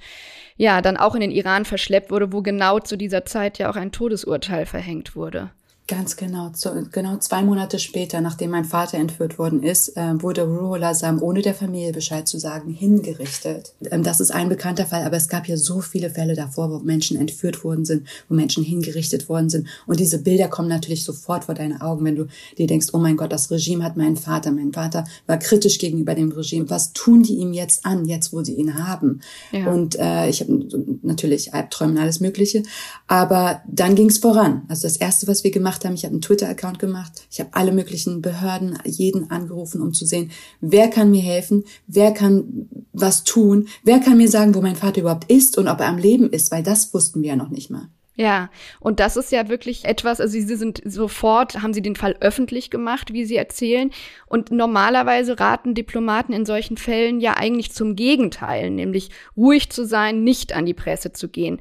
ja, 0.58 0.82
dann 0.82 0.98
auch 0.98 1.16
in 1.16 1.22
den 1.22 1.32
Iran 1.32 1.66
verschleppt 1.66 2.12
wurde, 2.12 2.32
wo 2.32 2.42
genau 2.42 2.80
zu 2.80 2.98
dieser 2.98 3.26
Zeit 3.26 3.58
ja 3.58 3.70
auch 3.70 3.76
ein 3.76 3.92
Todesurteil 3.92 4.66
verhängt 4.66 5.16
wurde. 5.16 5.52
Ganz 5.88 6.16
genau. 6.16 6.50
So, 6.56 6.72
genau 6.92 7.18
zwei 7.18 7.44
Monate 7.44 7.78
später, 7.78 8.20
nachdem 8.20 8.50
mein 8.50 8.66
Vater 8.66 8.98
entführt 8.98 9.38
worden 9.38 9.62
ist, 9.62 9.96
äh, 9.96 10.20
wurde 10.20 10.42
Ruhollah 10.42 10.96
Sam, 10.96 11.22
ohne 11.22 11.44
der 11.44 11.54
Familie 11.54 11.92
Bescheid 11.92 12.28
zu 12.28 12.40
sagen, 12.40 12.72
hingerichtet. 12.72 13.76
Ähm, 13.92 14.02
das 14.02 14.20
ist 14.20 14.32
ein 14.32 14.50
bekannter 14.50 14.88
Fall, 14.88 15.04
aber 15.04 15.18
es 15.18 15.28
gab 15.28 15.48
ja 15.48 15.58
so 15.58 15.82
viele 15.82 16.10
Fälle 16.10 16.34
davor, 16.34 16.72
wo 16.72 16.80
Menschen 16.80 17.18
entführt 17.18 17.64
worden 17.64 17.86
sind, 17.86 18.08
wo 18.28 18.34
Menschen 18.34 18.64
hingerichtet 18.64 19.30
worden 19.30 19.52
sind. 19.52 19.68
Und 19.86 20.00
diese 20.00 20.18
Bilder 20.18 20.48
kommen 20.48 20.70
natürlich 20.70 21.04
sofort 21.04 21.44
vor 21.44 21.54
deine 21.54 21.82
Augen, 21.82 22.04
wenn 22.04 22.16
du 22.16 22.26
dir 22.58 22.66
denkst, 22.66 22.88
oh 22.94 22.98
mein 22.98 23.16
Gott, 23.16 23.32
das 23.32 23.52
Regime 23.52 23.84
hat 23.84 23.96
meinen 23.96 24.18
Vater. 24.18 24.52
Mein 24.52 24.74
Vater 24.74 25.04
war 25.28 25.38
kritisch 25.38 25.78
gegenüber 25.78 26.16
dem 26.16 26.32
Regime. 26.32 26.68
Was 26.68 26.94
tun 26.94 27.22
die 27.22 27.36
ihm 27.36 27.54
jetzt 27.54 27.86
an, 27.86 28.06
jetzt 28.06 28.34
wo 28.34 28.44
sie 28.44 28.56
ihn 28.56 28.74
haben? 28.74 29.22
Ja. 29.52 29.72
Und 29.72 30.00
äh, 30.00 30.30
ich 30.30 30.42
habe 30.42 30.66
natürlich 31.04 31.54
Albträume 31.54 31.92
und 31.92 32.00
alles 32.00 32.22
Mögliche. 32.22 32.64
Aber 33.06 33.62
dann 33.68 33.94
ging 33.94 34.08
es 34.08 34.18
voran. 34.18 34.64
Also 34.68 34.88
das 34.88 34.98
Erste, 34.98 35.28
was 35.28 35.44
wir 35.44 35.52
gemacht 35.52 35.75
gemacht 35.76 35.86
haben. 35.86 35.96
Ich 35.96 36.04
habe 36.04 36.14
einen 36.14 36.22
Twitter-Account 36.22 36.80
gemacht. 36.80 37.28
Ich 37.30 37.40
habe 37.40 37.50
alle 37.54 37.72
möglichen 37.72 38.22
Behörden, 38.22 38.78
jeden 38.86 39.32
angerufen, 39.32 39.82
um 39.82 39.94
zu 39.94 40.06
sehen, 40.06 40.32
wer 40.62 40.90
kann 40.90 41.12
mir 41.12 41.22
helfen, 41.22 41.64
wer 41.88 42.12
kann 42.12 42.70
was 42.94 43.24
tun, 43.24 43.68
wer 43.84 44.00
kann 44.00 44.18
mir 44.18 44.30
sagen, 44.30 44.56
wo 44.56 44.62
mein 44.62 44.76
Vater 44.76 45.02
überhaupt 45.02 45.30
ist 45.30 45.58
und 45.58 45.68
ob 45.68 45.80
er 45.80 45.88
am 45.88 45.98
Leben 45.98 46.30
ist, 46.30 46.52
weil 46.52 46.64
das 46.64 46.94
wussten 46.94 47.22
wir 47.22 47.30
ja 47.30 47.36
noch 47.36 47.50
nicht 47.50 47.70
mal. 47.70 47.90
Ja, 48.18 48.50
und 48.80 49.02
das 49.02 49.18
ist 49.18 49.34
ja 49.34 49.50
wirklich 49.50 49.84
etwas, 49.84 50.22
also 50.22 50.32
Sie 50.32 50.56
sind 50.56 50.82
sofort, 50.86 51.62
haben 51.62 51.74
Sie 51.74 51.82
den 51.82 51.98
Fall 51.98 52.16
öffentlich 52.22 52.70
gemacht, 52.70 53.12
wie 53.12 53.26
Sie 53.26 53.36
erzählen. 53.36 53.92
Und 54.28 54.52
normalerweise 54.52 55.38
raten 55.38 55.74
Diplomaten 55.74 56.32
in 56.32 56.46
solchen 56.46 56.78
Fällen 56.78 57.20
ja 57.20 57.36
eigentlich 57.36 57.74
zum 57.74 57.98
Gegenteil, 57.98 58.70
nämlich 58.70 59.10
ruhig 59.36 59.70
zu 59.70 59.86
sein, 59.86 60.24
nicht 60.24 60.54
an 60.54 60.66
die 60.66 60.74
Presse 60.74 61.12
zu 61.12 61.28
gehen. 61.28 61.60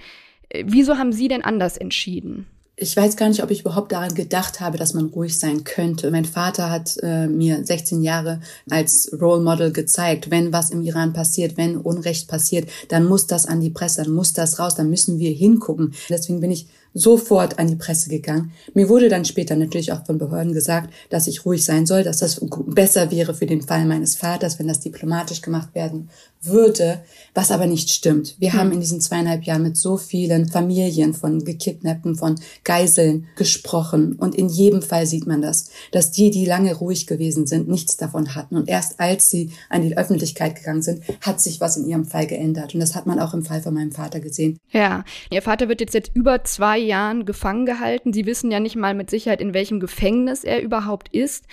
Äh, 0.48 0.62
wieso 0.68 0.96
haben 0.96 1.12
Sie 1.12 1.26
denn 1.26 1.42
anders 1.42 1.76
entschieden? 1.76 2.46
Ich 2.76 2.96
weiß 2.96 3.16
gar 3.16 3.28
nicht, 3.28 3.42
ob 3.42 3.50
ich 3.50 3.60
überhaupt 3.60 3.92
daran 3.92 4.14
gedacht 4.14 4.60
habe, 4.60 4.78
dass 4.78 4.94
man 4.94 5.06
ruhig 5.06 5.38
sein 5.38 5.62
könnte. 5.62 6.10
Mein 6.10 6.24
Vater 6.24 6.70
hat 6.70 6.96
äh, 7.02 7.28
mir 7.28 7.64
16 7.64 8.02
Jahre 8.02 8.40
als 8.68 9.10
Role 9.20 9.42
Model 9.42 9.72
gezeigt, 9.72 10.30
wenn 10.30 10.52
was 10.52 10.70
im 10.70 10.82
Iran 10.82 11.12
passiert, 11.12 11.56
wenn 11.56 11.76
Unrecht 11.76 12.26
passiert, 12.26 12.68
dann 12.88 13.04
muss 13.04 13.28
das 13.28 13.46
an 13.46 13.60
die 13.60 13.70
Presse, 13.70 14.02
dann 14.02 14.12
muss 14.12 14.32
das 14.32 14.58
raus, 14.58 14.74
dann 14.74 14.90
müssen 14.90 15.20
wir 15.20 15.30
hingucken. 15.30 15.94
Deswegen 16.08 16.40
bin 16.40 16.50
ich 16.50 16.66
sofort 16.94 17.58
an 17.58 17.66
die 17.66 17.76
Presse 17.76 18.08
gegangen. 18.08 18.52
Mir 18.72 18.88
wurde 18.88 19.08
dann 19.08 19.24
später 19.24 19.56
natürlich 19.56 19.92
auch 19.92 20.06
von 20.06 20.16
Behörden 20.18 20.52
gesagt, 20.52 20.94
dass 21.10 21.26
ich 21.26 21.44
ruhig 21.44 21.64
sein 21.64 21.86
soll, 21.86 22.04
dass 22.04 22.18
das 22.18 22.40
besser 22.66 23.10
wäre 23.10 23.34
für 23.34 23.46
den 23.46 23.62
Fall 23.62 23.84
meines 23.84 24.16
Vaters, 24.16 24.58
wenn 24.58 24.68
das 24.68 24.80
diplomatisch 24.80 25.42
gemacht 25.42 25.74
werden 25.74 26.08
würde, 26.40 27.02
was 27.32 27.50
aber 27.50 27.66
nicht 27.66 27.90
stimmt. 27.90 28.36
Wir 28.38 28.50
mhm. 28.50 28.54
haben 28.54 28.72
in 28.72 28.80
diesen 28.80 29.00
zweieinhalb 29.00 29.44
Jahren 29.44 29.62
mit 29.62 29.76
so 29.76 29.96
vielen 29.96 30.48
Familien 30.48 31.14
von 31.14 31.44
Gekidnappten, 31.44 32.16
von 32.16 32.36
Geiseln 32.64 33.26
gesprochen 33.36 34.14
und 34.14 34.34
in 34.34 34.48
jedem 34.48 34.82
Fall 34.82 35.06
sieht 35.06 35.26
man 35.26 35.42
das, 35.42 35.70
dass 35.90 36.12
die, 36.12 36.30
die 36.30 36.44
lange 36.44 36.74
ruhig 36.74 37.06
gewesen 37.06 37.46
sind, 37.46 37.68
nichts 37.68 37.96
davon 37.96 38.34
hatten 38.34 38.56
und 38.56 38.68
erst 38.68 39.00
als 39.00 39.30
sie 39.30 39.50
an 39.68 39.82
die 39.82 39.96
Öffentlichkeit 39.96 40.56
gegangen 40.56 40.82
sind, 40.82 41.02
hat 41.20 41.40
sich 41.40 41.60
was 41.60 41.76
in 41.76 41.88
ihrem 41.88 42.04
Fall 42.04 42.26
geändert 42.26 42.74
und 42.74 42.80
das 42.80 42.94
hat 42.94 43.06
man 43.06 43.18
auch 43.18 43.34
im 43.34 43.44
Fall 43.44 43.62
von 43.62 43.74
meinem 43.74 43.92
Vater 43.92 44.20
gesehen. 44.20 44.58
Ja, 44.70 45.04
Ihr 45.30 45.42
Vater 45.42 45.68
wird 45.68 45.80
jetzt, 45.80 45.94
jetzt 45.94 46.10
über 46.14 46.44
zwei 46.44 46.78
Jahren 46.84 47.24
gefangen 47.24 47.66
gehalten. 47.66 48.12
Sie 48.12 48.26
wissen 48.26 48.50
ja 48.50 48.60
nicht 48.60 48.76
mal 48.76 48.94
mit 48.94 49.10
Sicherheit, 49.10 49.40
in 49.40 49.54
welchem 49.54 49.80
Gefängnis 49.80 50.44
er 50.44 50.62
überhaupt 50.62 51.08
ist 51.08 51.46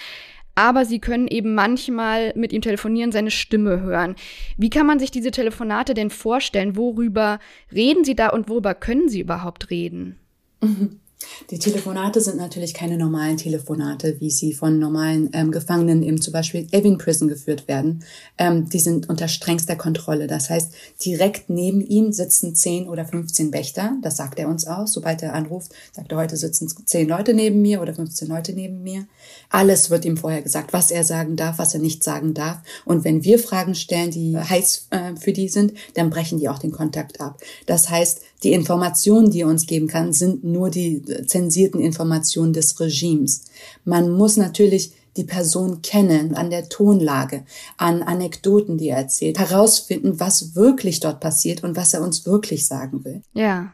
aber 0.56 0.86
sie 0.86 1.00
können 1.00 1.28
eben 1.28 1.56
manchmal 1.56 2.34
mit 2.36 2.54
ihm 2.54 2.62
telefonieren, 2.62 3.12
seine 3.12 3.32
Stimme 3.32 3.82
hören. 3.82 4.16
Wie 4.58 4.70
kann 4.70 4.86
man 4.86 5.00
sich 5.00 5.12
diese 5.12 5.32
Telefonate 5.32 5.94
denn 5.94 6.10
vorstellen? 6.10 6.76
Worüber 6.76 7.40
reden 7.74 8.04
sie 8.04 8.16
da 8.16 8.30
und 8.30 8.50
worüber 8.50 8.76
können 8.76 9.10
sie 9.10 9.22
überhaupt 9.22 9.70
reden? 9.70 10.18
Mhm. 10.62 11.00
Die 11.50 11.60
Telefonate 11.60 12.22
sind 12.22 12.38
natürlich 12.38 12.74
keine 12.74 12.98
normalen 12.98 13.38
Telefonate, 13.38 14.20
wie 14.20 14.32
sie 14.32 14.54
von 14.54 14.80
normalen 14.80 15.30
ähm, 15.34 15.52
Gefangenen 15.52 16.04
im 16.04 16.22
zum 16.22 16.34
Beispiel 16.34 16.68
Evin 16.72 16.98
Prison 16.98 17.28
geführt 17.28 17.68
werden. 17.68 18.04
Ähm, 18.38 18.70
die 18.70 18.80
sind 18.80 19.10
unter 19.10 19.28
strengster 19.28 19.76
Kontrolle. 19.76 20.28
Das 20.28 20.50
heißt, 20.50 20.72
direkt 21.04 21.50
neben 21.50 21.82
ihm 21.82 22.12
sitzen 22.12 22.56
10 22.56 22.88
oder 22.88 23.06
15 23.06 23.54
Wächter. 23.54 23.98
Das 24.02 24.18
sagt 24.18 24.40
er 24.40 24.48
uns 24.48 24.66
auch. 24.68 24.88
Sobald 24.88 25.22
er 25.24 25.34
anruft, 25.34 25.72
sagt 25.92 26.12
er, 26.12 26.18
heute 26.18 26.38
sitzen 26.38 26.68
10 26.86 27.08
Leute 27.08 27.34
neben 27.34 27.62
mir 27.62 27.82
oder 27.82 27.94
15 27.94 28.28
Leute 28.28 28.54
neben 28.54 28.82
mir. 28.84 29.06
Alles 29.50 29.90
wird 29.90 30.06
ihm 30.06 30.18
vorher 30.18 30.42
gesagt, 30.42 30.74
was 30.74 30.92
er 30.92 31.04
sagen 31.04 31.36
darf, 31.36 31.60
was 31.60 31.74
er 31.74 31.80
nicht 31.80 32.04
sagen 32.04 32.34
darf. 32.34 32.60
Und 32.86 33.04
wenn 33.04 33.24
wir 33.24 33.40
Fragen 33.40 33.76
stellen, 33.76 34.12
die 34.12 34.38
heiß 34.38 34.88
äh, 34.92 35.16
für 35.16 35.34
die 35.34 35.50
sind, 35.50 35.74
dann 35.96 36.10
brechen 36.10 36.40
die 36.40 36.50
auch 36.50 36.60
den 36.60 36.72
Kontakt 36.72 37.20
ab. 37.20 37.40
Das 37.66 37.90
heißt, 37.90 38.22
die 38.44 38.54
Informationen, 38.54 39.30
die 39.30 39.42
er 39.42 39.48
uns 39.48 39.68
geben 39.68 39.88
kann, 39.88 40.14
sind 40.14 40.44
nur 40.44 40.70
die 40.70 41.02
zensierten 41.28 41.80
Informationen 41.80 42.54
des 42.54 42.80
Regimes. 42.80 43.46
Man 43.86 44.12
muss 44.12 44.38
natürlich 44.38 44.94
die 45.18 45.24
Person 45.26 45.82
kennen, 45.82 46.36
an 46.36 46.50
der 46.50 46.70
Tonlage, 46.70 47.44
an 47.78 48.02
Anekdoten, 48.02 48.78
die 48.78 48.90
er 48.90 48.98
erzählt, 48.98 49.40
herausfinden, 49.40 50.20
was 50.20 50.56
wirklich 50.56 51.02
dort 51.02 51.20
passiert 51.20 51.64
und 51.64 51.76
was 51.76 51.94
er 51.94 52.02
uns 52.02 52.26
wirklich 52.26 52.66
sagen 52.66 53.04
will. 53.04 53.22
Ja. 53.34 53.74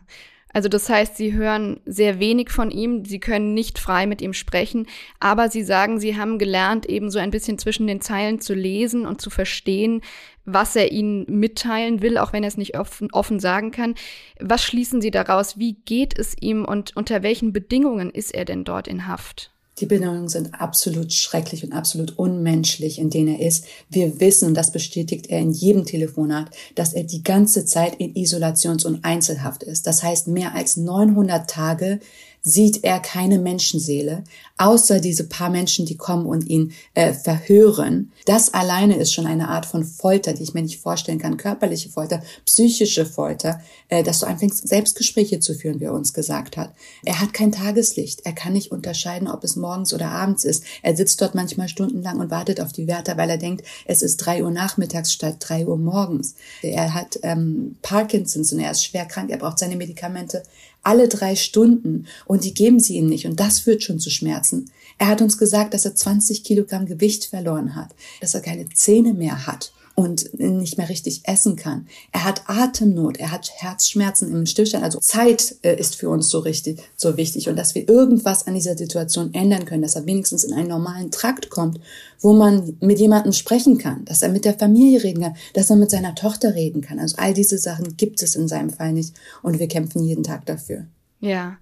Also 0.57 0.69
das 0.69 0.89
heißt, 0.89 1.15
sie 1.15 1.33
hören 1.33 1.81
sehr 1.85 2.19
wenig 2.19 2.49
von 2.49 2.71
ihm, 2.71 3.05
sie 3.05 3.19
können 3.19 3.53
nicht 3.53 3.77
frei 3.77 4.07
mit 4.07 4.23
ihm 4.23 4.33
sprechen, 4.33 4.87
aber 5.19 5.49
sie 5.51 5.61
sagen, 5.61 5.99
sie 5.99 6.17
haben 6.17 6.39
gelernt, 6.39 6.87
eben 6.87 7.11
so 7.11 7.19
ein 7.19 7.29
bisschen 7.29 7.59
zwischen 7.59 7.85
den 7.85 8.01
Zeilen 8.01 8.41
zu 8.41 8.55
lesen 8.55 9.05
und 9.05 9.21
zu 9.21 9.29
verstehen, 9.29 10.01
was 10.45 10.75
er 10.75 10.91
ihnen 10.91 11.27
mitteilen 11.27 12.01
will, 12.01 12.17
auch 12.17 12.33
wenn 12.33 12.41
er 12.41 12.47
es 12.47 12.57
nicht 12.57 12.75
offen, 12.75 13.09
offen 13.11 13.39
sagen 13.39 13.69
kann. 13.69 13.93
Was 14.39 14.63
schließen 14.63 14.99
Sie 14.99 15.11
daraus? 15.11 15.59
Wie 15.59 15.73
geht 15.73 16.17
es 16.17 16.35
ihm 16.41 16.65
und 16.65 16.97
unter 16.97 17.21
welchen 17.21 17.53
Bedingungen 17.53 18.09
ist 18.09 18.33
er 18.33 18.45
denn 18.45 18.63
dort 18.63 18.87
in 18.87 19.05
Haft? 19.05 19.51
Die 19.79 19.85
Bedingungen 19.85 20.27
sind 20.27 20.59
absolut 20.59 21.13
schrecklich 21.13 21.63
und 21.63 21.73
absolut 21.73 22.17
unmenschlich, 22.17 22.97
in 22.97 23.09
denen 23.09 23.35
er 23.39 23.45
ist. 23.45 23.65
Wir 23.89 24.19
wissen, 24.19 24.47
und 24.47 24.53
das 24.55 24.71
bestätigt 24.71 25.27
er 25.27 25.39
in 25.39 25.51
jedem 25.51 25.85
Telefonat, 25.85 26.49
dass 26.75 26.93
er 26.93 27.03
die 27.03 27.23
ganze 27.23 27.65
Zeit 27.65 27.95
in 27.95 28.15
Isolations- 28.15 28.85
und 28.85 29.05
Einzelhaft 29.05 29.63
ist. 29.63 29.85
Das 29.85 30.01
heißt, 30.01 30.27
mehr 30.27 30.55
als 30.55 30.77
900 30.77 31.49
Tage 31.49 31.99
sieht 32.41 32.83
er 32.83 32.99
keine 32.99 33.39
Menschenseele, 33.39 34.23
außer 34.57 34.99
diese 34.99 35.25
paar 35.25 35.49
Menschen, 35.49 35.85
die 35.85 35.97
kommen 35.97 36.25
und 36.25 36.47
ihn 36.47 36.71
äh, 36.93 37.13
verhören. 37.13 38.11
Das 38.25 38.53
alleine 38.53 38.95
ist 38.95 39.13
schon 39.13 39.27
eine 39.27 39.49
Art 39.49 39.65
von 39.65 39.83
Folter, 39.83 40.33
die 40.33 40.43
ich 40.43 40.53
mir 40.53 40.61
nicht 40.61 40.79
vorstellen 40.79 41.19
kann. 41.19 41.37
Körperliche 41.37 41.89
Folter, 41.89 42.23
psychische 42.45 43.05
Folter, 43.05 43.61
äh, 43.89 44.01
dass 44.01 44.19
du 44.19 44.27
anfängst, 44.27 44.67
Selbstgespräche 44.67 45.39
zu 45.39 45.53
führen, 45.53 45.79
wie 45.79 45.85
er 45.85 45.93
uns 45.93 46.13
gesagt 46.13 46.57
hat. 46.57 46.73
Er 47.03 47.19
hat 47.19 47.33
kein 47.33 47.51
Tageslicht. 47.51 48.21
Er 48.23 48.33
kann 48.33 48.53
nicht 48.53 48.71
unterscheiden, 48.71 49.27
ob 49.27 49.43
es 49.43 49.55
morgens 49.55 49.93
oder 49.93 50.09
abends 50.09 50.43
ist. 50.43 50.63
Er 50.81 50.95
sitzt 50.95 51.21
dort 51.21 51.35
manchmal 51.35 51.67
stundenlang 51.67 52.19
und 52.19 52.31
wartet 52.31 52.61
auf 52.61 52.71
die 52.71 52.87
Wärter, 52.87 53.17
weil 53.17 53.29
er 53.29 53.37
denkt, 53.37 53.65
es 53.85 54.01
ist 54.01 54.17
drei 54.17 54.43
Uhr 54.43 54.51
nachmittags 54.51 55.11
statt 55.11 55.35
drei 55.39 55.67
Uhr 55.67 55.77
morgens. 55.77 56.35
Er 56.61 56.93
hat 56.93 57.19
ähm, 57.23 57.75
Parkinsons 57.81 58.53
und 58.53 58.59
er 58.59 58.71
ist 58.71 58.85
schwer 58.85 59.05
krank. 59.05 59.29
Er 59.29 59.37
braucht 59.37 59.59
seine 59.59 59.75
Medikamente 59.75 60.43
alle 60.87 61.09
drei 61.09 61.35
Stunden 61.35 62.07
und 62.25 62.45
die 62.45 62.53
geben 62.53 62.79
sie 62.79 62.95
ihm 62.95 63.07
nicht 63.07 63.25
und 63.25 63.41
das 63.41 63.59
führt 63.59 63.83
schon 63.83 63.99
zu 63.99 64.09
Schmerzen. 64.09 64.71
Er 64.97 65.07
hat 65.07 65.21
uns 65.21 65.37
gesagt, 65.37 65.73
dass 65.73 65.83
er 65.83 65.95
20 65.95 66.45
Kilogramm 66.45 66.85
Gewicht 66.85 67.25
verloren 67.25 67.75
hat, 67.75 67.93
dass 68.21 68.33
er 68.33 68.39
keine 68.39 68.69
Zähne 68.69 69.13
mehr 69.13 69.45
hat 69.45 69.73
und 69.99 70.39
nicht 70.39 70.77
mehr 70.77 70.89
richtig 70.89 71.21
essen 71.23 71.55
kann. 71.55 71.87
Er 72.11 72.23
hat 72.23 72.43
Atemnot, 72.45 73.17
er 73.17 73.31
hat 73.31 73.49
Herzschmerzen 73.55 74.31
im 74.31 74.45
Stillstand. 74.45 74.83
Also 74.83 74.99
Zeit 74.99 75.55
äh, 75.63 75.75
ist 75.75 75.95
für 75.95 76.07
uns 76.09 76.29
so 76.29 76.37
richtig, 76.37 76.79
so 76.95 77.17
wichtig 77.17 77.49
und 77.49 77.55
dass 77.55 77.73
wir 77.73 77.89
irgendwas 77.89 78.45
an 78.45 78.53
dieser 78.53 78.77
Situation 78.77 79.33
ändern 79.33 79.65
können, 79.65 79.81
dass 79.81 79.95
er 79.95 80.05
wenigstens 80.05 80.43
in 80.43 80.53
einen 80.53 80.67
normalen 80.67 81.09
Trakt 81.09 81.49
kommt, 81.49 81.79
wo 82.19 82.33
man 82.33 82.77
mit 82.79 82.99
jemandem 82.99 83.33
sprechen 83.33 83.79
kann, 83.79 84.05
dass 84.05 84.21
er 84.21 84.29
mit 84.29 84.45
der 84.45 84.53
Familie 84.53 85.03
reden 85.03 85.23
kann, 85.23 85.35
dass 85.55 85.71
er 85.71 85.77
mit 85.77 85.89
seiner 85.89 86.13
Tochter 86.13 86.53
reden 86.53 86.81
kann. 86.81 86.99
Also 86.99 87.15
all 87.17 87.33
diese 87.33 87.57
Sachen 87.57 87.97
gibt 87.97 88.21
es 88.21 88.35
in 88.35 88.47
seinem 88.47 88.69
Fall 88.69 88.93
nicht 88.93 89.15
und 89.41 89.57
wir 89.57 89.67
kämpfen 89.67 90.03
jeden 90.03 90.23
Tag 90.23 90.45
dafür. 90.45 90.85
Ja. 91.21 91.57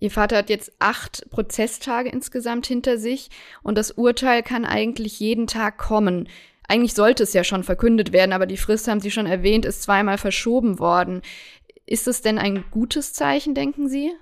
Ihr 0.00 0.10
Vater 0.10 0.38
hat 0.38 0.48
jetzt 0.48 0.72
acht 0.78 1.28
Prozesstage 1.28 2.08
insgesamt 2.08 2.66
hinter 2.66 2.96
sich 2.96 3.28
und 3.62 3.76
das 3.76 3.90
Urteil 3.90 4.42
kann 4.42 4.64
eigentlich 4.64 5.20
jeden 5.20 5.46
Tag 5.46 5.76
kommen. 5.76 6.26
Eigentlich 6.68 6.94
sollte 6.94 7.22
es 7.22 7.32
ja 7.32 7.44
schon 7.44 7.62
verkündet 7.62 8.12
werden, 8.12 8.32
aber 8.32 8.46
die 8.46 8.56
Frist, 8.56 8.88
haben 8.88 9.00
Sie 9.00 9.10
schon 9.10 9.26
erwähnt, 9.26 9.64
ist 9.64 9.82
zweimal 9.82 10.18
verschoben 10.18 10.78
worden. 10.78 11.22
Ist 11.86 12.08
es 12.08 12.22
denn 12.22 12.38
ein 12.38 12.64
gutes 12.70 13.12
Zeichen, 13.12 13.54
denken 13.54 13.88
Sie? 13.88 14.12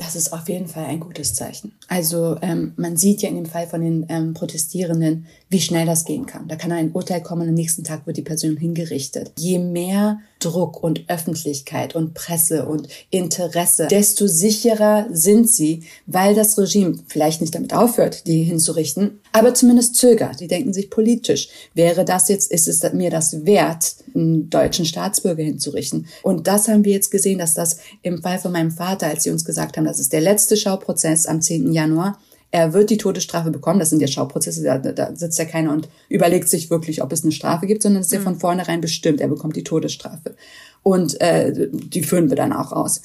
Das 0.00 0.16
ist 0.16 0.32
auf 0.32 0.48
jeden 0.48 0.66
Fall 0.66 0.86
ein 0.86 0.98
gutes 0.98 1.34
Zeichen. 1.34 1.72
Also 1.86 2.38
ähm, 2.40 2.72
man 2.76 2.96
sieht 2.96 3.20
ja 3.20 3.28
in 3.28 3.36
dem 3.36 3.44
Fall 3.44 3.66
von 3.66 3.82
den 3.82 4.06
ähm, 4.08 4.32
Protestierenden, 4.32 5.26
wie 5.50 5.60
schnell 5.60 5.84
das 5.84 6.04
gehen 6.04 6.26
kann. 6.26 6.46
Da 6.46 6.54
kann 6.54 6.70
ein 6.70 6.92
Urteil 6.92 7.22
kommen 7.22 7.48
am 7.48 7.54
nächsten 7.54 7.82
Tag 7.82 8.06
wird 8.06 8.16
die 8.16 8.22
Person 8.22 8.56
hingerichtet. 8.56 9.32
Je 9.36 9.58
mehr 9.58 10.20
Druck 10.38 10.82
und 10.82 11.10
Öffentlichkeit 11.10 11.96
und 11.96 12.14
Presse 12.14 12.66
und 12.66 12.88
Interesse, 13.10 13.88
desto 13.90 14.28
sicherer 14.28 15.06
sind 15.10 15.50
sie, 15.50 15.82
weil 16.06 16.36
das 16.36 16.56
Regime 16.56 16.94
vielleicht 17.08 17.40
nicht 17.40 17.54
damit 17.54 17.74
aufhört, 17.74 18.28
die 18.28 18.44
hinzurichten, 18.44 19.20
aber 19.32 19.52
zumindest 19.52 19.96
zögert. 19.96 20.38
Die 20.38 20.46
denken 20.46 20.72
sich 20.72 20.88
politisch, 20.88 21.48
wäre 21.74 22.04
das 22.04 22.28
jetzt, 22.28 22.50
ist 22.50 22.68
es 22.68 22.80
mir 22.92 23.10
das 23.10 23.44
wert, 23.44 23.96
einen 24.14 24.50
deutschen 24.50 24.86
Staatsbürger 24.86 25.42
hinzurichten? 25.42 26.06
Und 26.22 26.46
das 26.46 26.68
haben 26.68 26.84
wir 26.84 26.92
jetzt 26.92 27.10
gesehen, 27.10 27.40
dass 27.40 27.54
das 27.54 27.78
im 28.02 28.22
Fall 28.22 28.38
von 28.38 28.52
meinem 28.52 28.70
Vater, 28.70 29.08
als 29.08 29.24
sie 29.24 29.30
uns 29.30 29.44
gesagt 29.44 29.76
haben, 29.76 29.84
das 29.84 29.98
ist 29.98 30.12
der 30.12 30.20
letzte 30.20 30.56
Schauprozess 30.56 31.26
am 31.26 31.42
10. 31.42 31.72
Januar, 31.72 32.18
er 32.50 32.72
wird 32.72 32.90
die 32.90 32.96
Todesstrafe 32.96 33.50
bekommen. 33.50 33.78
Das 33.78 33.90
sind 33.90 34.00
ja 34.00 34.08
Schauprozesse, 34.08 34.62
da, 34.62 34.78
da 34.78 35.14
sitzt 35.14 35.38
ja 35.38 35.44
keiner 35.44 35.72
und 35.72 35.88
überlegt 36.08 36.48
sich 36.48 36.70
wirklich, 36.70 37.02
ob 37.02 37.12
es 37.12 37.22
eine 37.22 37.32
Strafe 37.32 37.66
gibt, 37.66 37.82
sondern 37.82 38.00
es 38.00 38.08
ist 38.08 38.12
ja 38.12 38.20
von 38.20 38.34
mhm. 38.34 38.40
vornherein 38.40 38.80
bestimmt. 38.80 39.20
Er 39.20 39.28
bekommt 39.28 39.56
die 39.56 39.64
Todesstrafe. 39.64 40.34
Und 40.82 41.20
äh, 41.20 41.68
die 41.70 42.02
führen 42.02 42.30
wir 42.30 42.36
dann 42.36 42.52
auch 42.52 42.72
aus. 42.72 43.02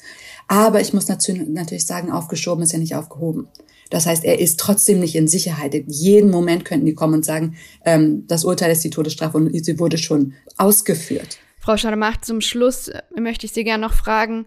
Aber 0.48 0.80
ich 0.80 0.92
muss 0.92 1.08
natürlich 1.08 1.86
sagen, 1.86 2.10
aufgeschoben 2.10 2.62
ist 2.62 2.72
ja 2.72 2.78
nicht 2.78 2.94
aufgehoben. 2.94 3.48
Das 3.90 4.06
heißt, 4.06 4.24
er 4.24 4.40
ist 4.40 4.58
trotzdem 4.58 5.00
nicht 5.00 5.14
in 5.14 5.28
Sicherheit. 5.28 5.74
In 5.74 5.88
jedem 5.88 6.30
Moment 6.30 6.64
könnten 6.64 6.86
die 6.86 6.94
kommen 6.94 7.14
und 7.14 7.24
sagen, 7.24 7.56
ähm, 7.84 8.24
das 8.26 8.44
Urteil 8.44 8.72
ist 8.72 8.82
die 8.82 8.90
Todesstrafe 8.90 9.36
und 9.36 9.64
sie 9.64 9.78
wurde 9.78 9.98
schon 9.98 10.34
ausgeführt. 10.56 11.38
Frau 11.58 11.76
Schademacht, 11.76 12.24
zum 12.24 12.40
Schluss 12.40 12.88
äh, 12.88 13.02
möchte 13.18 13.46
ich 13.46 13.52
Sie 13.52 13.64
gerne 13.64 13.84
noch 13.84 13.94
fragen, 13.94 14.46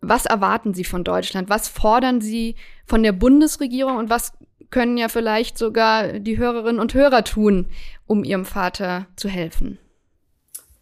was 0.00 0.26
erwarten 0.26 0.74
Sie 0.74 0.84
von 0.84 1.04
Deutschland? 1.04 1.48
Was 1.48 1.68
fordern 1.68 2.20
Sie 2.20 2.56
von 2.84 3.02
der 3.02 3.12
Bundesregierung 3.12 3.96
und 3.96 4.10
was 4.10 4.32
können 4.70 4.96
ja 4.96 5.08
vielleicht 5.08 5.58
sogar 5.58 6.18
die 6.18 6.38
Hörerinnen 6.38 6.80
und 6.80 6.94
Hörer 6.94 7.24
tun, 7.24 7.66
um 8.06 8.24
ihrem 8.24 8.44
Vater 8.44 9.06
zu 9.16 9.28
helfen? 9.28 9.78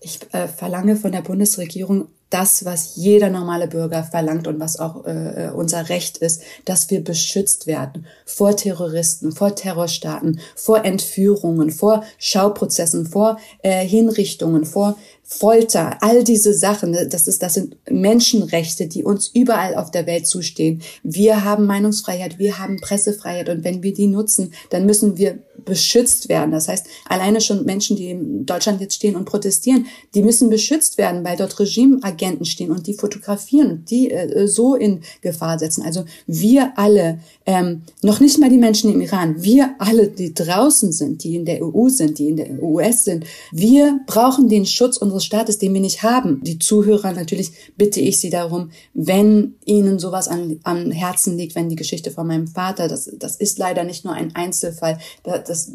Ich 0.00 0.20
äh, 0.34 0.48
verlange 0.48 0.96
von 0.96 1.12
der 1.12 1.22
Bundesregierung 1.22 2.08
das, 2.34 2.64
was 2.64 2.96
jeder 2.96 3.30
normale 3.30 3.68
Bürger 3.68 4.02
verlangt 4.02 4.48
und 4.48 4.58
was 4.58 4.80
auch 4.80 5.06
äh, 5.06 5.52
unser 5.54 5.88
Recht 5.88 6.18
ist, 6.18 6.42
dass 6.64 6.90
wir 6.90 7.04
beschützt 7.04 7.68
werden 7.68 8.06
vor 8.26 8.56
Terroristen, 8.56 9.30
vor 9.30 9.54
Terrorstaaten, 9.54 10.40
vor 10.56 10.84
Entführungen, 10.84 11.70
vor 11.70 12.02
Schauprozessen, 12.18 13.06
vor 13.06 13.38
äh, 13.62 13.86
Hinrichtungen, 13.86 14.64
vor 14.64 14.96
Folter, 15.22 15.96
all 16.02 16.24
diese 16.24 16.52
Sachen, 16.52 16.90
ne, 16.90 17.08
das 17.08 17.28
ist, 17.28 17.42
das 17.42 17.54
sind 17.54 17.76
Menschenrechte, 17.88 18.88
die 18.88 19.04
uns 19.04 19.28
überall 19.28 19.76
auf 19.76 19.90
der 19.90 20.06
Welt 20.06 20.26
zustehen. 20.26 20.82
Wir 21.02 21.44
haben 21.44 21.66
Meinungsfreiheit, 21.66 22.38
wir 22.38 22.58
haben 22.58 22.80
Pressefreiheit 22.80 23.48
und 23.48 23.64
wenn 23.64 23.82
wir 23.82 23.94
die 23.94 24.08
nutzen, 24.08 24.52
dann 24.70 24.84
müssen 24.84 25.16
wir 25.16 25.38
beschützt 25.64 26.28
werden. 26.28 26.52
Das 26.52 26.68
heißt, 26.68 26.86
alleine 27.06 27.40
schon 27.40 27.64
Menschen, 27.64 27.96
die 27.96 28.10
in 28.10 28.46
Deutschland 28.46 28.80
jetzt 28.80 28.94
stehen 28.94 29.16
und 29.16 29.24
protestieren, 29.24 29.86
die 30.14 30.22
müssen 30.22 30.50
beschützt 30.50 30.98
werden, 30.98 31.24
weil 31.24 31.36
dort 31.36 31.58
Regimeagenten 31.58 32.44
stehen 32.44 32.70
und 32.70 32.86
die 32.86 32.94
fotografieren 32.94 33.70
und 33.70 33.90
die 33.90 34.10
äh, 34.10 34.46
so 34.46 34.74
in 34.74 35.00
Gefahr 35.22 35.58
setzen. 35.58 35.82
Also 35.82 36.04
wir 36.26 36.74
alle, 36.76 37.18
ähm, 37.46 37.82
noch 38.02 38.20
nicht 38.20 38.38
mal 38.38 38.50
die 38.50 38.58
Menschen 38.58 38.92
im 38.92 39.00
Iran, 39.00 39.42
wir 39.42 39.74
alle, 39.78 40.08
die 40.08 40.34
draußen 40.34 40.92
sind, 40.92 41.24
die 41.24 41.36
in 41.36 41.44
der 41.44 41.62
EU 41.64 41.88
sind, 41.88 42.18
die 42.18 42.28
in 42.28 42.36
der 42.36 42.62
US 42.62 43.04
sind, 43.04 43.24
wir 43.52 44.00
brauchen 44.06 44.48
den 44.48 44.66
Schutz 44.66 44.96
unseres 44.96 45.14
unseres 45.14 45.24
Staates, 45.24 45.58
den 45.58 45.72
wir 45.72 45.80
nicht 45.80 46.02
haben. 46.02 46.42
Die 46.42 46.58
Zuhörer, 46.58 47.12
natürlich 47.12 47.52
bitte 47.76 48.00
ich 48.00 48.20
Sie 48.20 48.30
darum, 48.30 48.70
wenn 48.92 49.54
Ihnen 49.64 49.98
sowas 49.98 50.28
an, 50.28 50.58
am 50.64 50.90
Herzen 50.90 51.36
liegt, 51.36 51.54
wenn 51.54 51.68
die 51.68 51.76
Geschichte 51.76 52.10
von 52.10 52.26
meinem 52.26 52.48
Vater, 52.48 52.88
das, 52.88 53.10
das 53.18 53.36
ist 53.36 53.58
leider 53.58 53.84
nicht 53.84 54.04
nur 54.04 54.14
ein 54.14 54.34
Einzelfall, 54.34 54.98
das, 55.22 55.44
das 55.54 55.72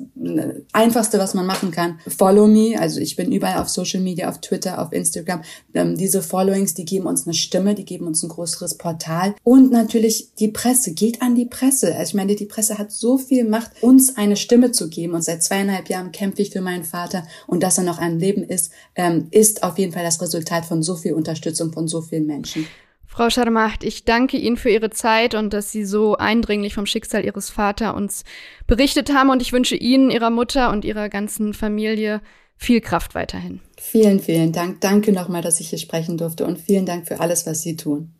Einfachste, 0.73 1.17
was 1.17 1.33
man 1.33 1.45
machen 1.45 1.71
kann, 1.71 1.99
follow 2.07 2.47
me, 2.47 2.75
also 2.79 2.99
ich 2.99 3.15
bin 3.15 3.31
überall 3.31 3.61
auf 3.61 3.69
Social 3.69 4.01
Media, 4.01 4.29
auf 4.29 4.41
Twitter, 4.41 4.81
auf 4.81 4.91
Instagram, 4.93 5.41
ähm, 5.73 5.97
diese 5.97 6.21
Followings, 6.21 6.73
die 6.73 6.85
geben 6.85 7.05
uns 7.05 7.25
eine 7.25 7.33
Stimme, 7.33 7.75
die 7.75 7.85
geben 7.85 8.07
uns 8.07 8.21
ein 8.23 8.29
größeres 8.29 8.77
Portal. 8.77 9.35
Und 9.43 9.71
natürlich 9.71 10.35
die 10.35 10.49
Presse, 10.49 10.93
geht 10.93 11.21
an 11.21 11.35
die 11.35 11.45
Presse. 11.45 11.95
Also 11.95 12.09
ich 12.09 12.13
meine, 12.15 12.35
die 12.35 12.45
Presse 12.45 12.77
hat 12.77 12.91
so 12.91 13.17
viel 13.17 13.47
Macht, 13.47 13.71
uns 13.81 14.17
eine 14.17 14.35
Stimme 14.35 14.71
zu 14.71 14.89
geben. 14.89 15.13
Und 15.13 15.23
seit 15.23 15.43
zweieinhalb 15.43 15.89
Jahren 15.89 16.11
kämpfe 16.11 16.41
ich 16.41 16.51
für 16.51 16.61
meinen 16.61 16.83
Vater. 16.83 17.25
Und 17.47 17.63
dass 17.63 17.77
er 17.77 17.83
noch 17.83 17.99
ein 17.99 18.19
Leben 18.19 18.43
ist, 18.43 18.71
ähm, 18.95 19.27
ist 19.31 19.63
auf 19.63 19.77
jeden 19.77 19.93
Fall 19.93 20.03
das 20.03 20.21
Resultat 20.21 20.65
von 20.65 20.83
so 20.83 20.95
viel 20.95 21.13
Unterstützung 21.13 21.71
von 21.71 21.87
so 21.87 22.01
vielen 22.01 22.25
Menschen. 22.25 22.65
Frau 23.11 23.31
Scharmacht, 23.31 23.83
ich 23.83 24.05
danke 24.05 24.37
Ihnen 24.37 24.55
für 24.55 24.69
Ihre 24.69 24.91
Zeit 24.91 25.33
und 25.33 25.51
dass 25.51 25.71
Sie 25.71 25.83
so 25.83 26.15
eindringlich 26.15 26.75
vom 26.75 26.85
Schicksal 26.85 27.25
Ihres 27.25 27.49
Vaters 27.49 27.95
uns 27.95 28.23
berichtet 28.67 29.11
haben. 29.11 29.31
Und 29.31 29.41
ich 29.41 29.51
wünsche 29.51 29.75
Ihnen, 29.75 30.11
Ihrer 30.11 30.29
Mutter 30.29 30.69
und 30.69 30.85
Ihrer 30.85 31.09
ganzen 31.09 31.55
Familie 31.55 32.21
viel 32.55 32.81
Kraft 32.81 33.15
weiterhin. 33.15 33.61
Vielen, 33.77 34.19
vielen 34.19 34.51
Dank. 34.51 34.79
Danke 34.81 35.11
nochmal, 35.11 35.41
dass 35.41 35.59
ich 35.59 35.69
hier 35.69 35.79
sprechen 35.79 36.17
durfte 36.17 36.45
und 36.45 36.59
vielen 36.59 36.85
Dank 36.85 37.07
für 37.07 37.19
alles, 37.19 37.47
was 37.47 37.63
Sie 37.63 37.75
tun. 37.75 38.13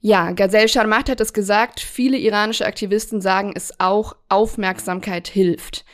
Ja, 0.00 0.30
Gazelle 0.30 0.68
Sharmat 0.68 1.10
hat 1.10 1.20
es 1.20 1.32
gesagt, 1.32 1.80
viele 1.80 2.18
iranische 2.18 2.66
Aktivisten 2.66 3.20
sagen 3.20 3.52
es 3.54 3.80
auch, 3.80 4.14
Aufmerksamkeit 4.28 5.26
hilft. 5.26 5.84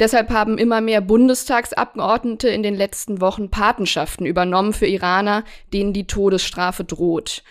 Deshalb 0.00 0.30
haben 0.30 0.56
immer 0.56 0.80
mehr 0.80 1.02
Bundestagsabgeordnete 1.02 2.48
in 2.48 2.62
den 2.62 2.74
letzten 2.74 3.20
Wochen 3.20 3.50
Patenschaften 3.50 4.24
übernommen 4.24 4.72
für 4.72 4.86
Iraner, 4.86 5.44
denen 5.74 5.92
die 5.92 6.06
Todesstrafe 6.06 6.84
droht. 6.84 7.44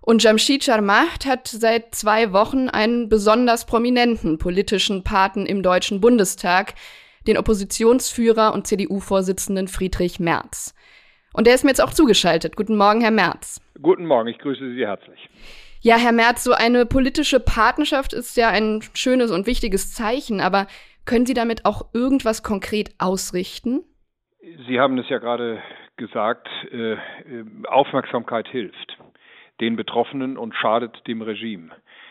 Und 0.00 0.22
Jamshid 0.22 0.64
Jarmaht 0.64 1.26
hat 1.26 1.48
seit 1.48 1.96
zwei 1.96 2.32
Wochen 2.32 2.68
einen 2.68 3.08
besonders 3.08 3.66
prominenten 3.66 4.38
politischen 4.38 5.02
Paten 5.02 5.46
im 5.46 5.64
Deutschen 5.64 6.00
Bundestag, 6.00 6.74
den 7.26 7.36
Oppositionsführer 7.36 8.54
und 8.54 8.68
CDU-Vorsitzenden 8.68 9.66
Friedrich 9.66 10.20
Merz. 10.20 10.76
Und 11.32 11.48
er 11.48 11.56
ist 11.56 11.64
mir 11.64 11.70
jetzt 11.70 11.82
auch 11.82 11.92
zugeschaltet. 11.92 12.54
Guten 12.54 12.76
Morgen, 12.76 13.00
Herr 13.00 13.10
Merz. 13.10 13.60
Guten 13.82 14.06
Morgen, 14.06 14.28
ich 14.28 14.38
grüße 14.38 14.74
Sie 14.74 14.86
herzlich. 14.86 15.28
Ja, 15.80 15.96
Herr 15.96 16.12
Merz, 16.12 16.44
so 16.44 16.52
eine 16.52 16.86
politische 16.86 17.40
Patenschaft 17.40 18.12
ist 18.12 18.36
ja 18.36 18.48
ein 18.48 18.82
schönes 18.94 19.32
und 19.32 19.46
wichtiges 19.46 19.92
Zeichen, 19.92 20.40
aber 20.40 20.68
können 21.06 21.26
Sie 21.26 21.34
damit 21.34 21.64
auch 21.64 21.94
irgendwas 21.94 22.42
konkret 22.42 22.90
ausrichten? 22.98 23.84
Sie 24.68 24.78
haben 24.78 24.98
es 24.98 25.08
ja 25.08 25.18
gerade 25.18 25.62
gesagt, 25.96 26.48
äh, 26.70 26.96
Aufmerksamkeit 27.66 28.48
hilft 28.48 28.98
den 29.60 29.76
Betroffenen 29.76 30.36
und 30.36 30.54
schadet 30.54 31.06
dem 31.06 31.22
Regime. 31.22 31.70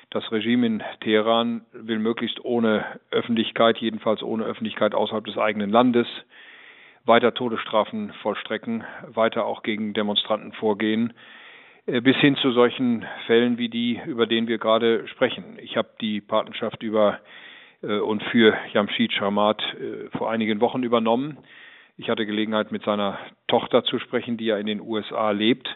Das 0.10 0.32
Regime 0.32 0.66
in 0.66 0.84
Teheran 1.02 1.66
will 1.74 2.00
möglichst 2.00 2.44
ohne 2.44 3.00
Öffentlichkeit, 3.12 3.78
jedenfalls 3.78 4.24
ohne 4.24 4.46
Öffentlichkeit 4.46 4.96
außerhalb 4.96 5.26
des 5.26 5.38
eigenen 5.38 5.70
Landes, 5.70 6.08
weiter 7.06 7.34
Todesstrafen 7.34 8.14
vollstrecken, 8.24 8.84
weiter 9.08 9.46
auch 9.46 9.62
gegen 9.62 9.94
Demonstranten 9.94 10.54
vorgehen, 10.54 11.14
äh, 11.86 12.02
bis 12.02 12.18
hin 12.18 12.36
zu 12.38 12.52
solchen 12.52 13.06
Fällen 13.28 13.58
wie 13.60 13.70
die, 13.70 14.02
über 14.06 14.26
den 14.26 14.48
wir 14.48 14.58
gerade 14.58 15.08
sprechen. 15.08 15.60
Ich 15.62 15.78
habe 15.78 15.90
die 16.02 16.22
Patenschaft 16.22 16.82
über 16.82 17.20
äh, 17.20 17.20
und 18.00 18.24
für 18.24 18.58
Jamshid 18.74 19.14
Sharmat 19.14 19.62
äh, 19.76 20.10
vor 20.18 20.30
einigen 20.30 20.62
Wochen 20.62 20.84
übernommen. 20.84 21.38
Ich 21.98 22.10
hatte 22.10 22.26
Gelegenheit, 22.26 22.72
mit 22.72 22.84
seiner 22.84 23.18
Tochter 23.48 23.84
zu 23.84 24.00
sprechen, 24.00 24.38
die 24.38 24.46
ja 24.46 24.58
in 24.58 24.66
den 24.66 24.82
USA 24.82 25.32
lebt. 25.32 25.68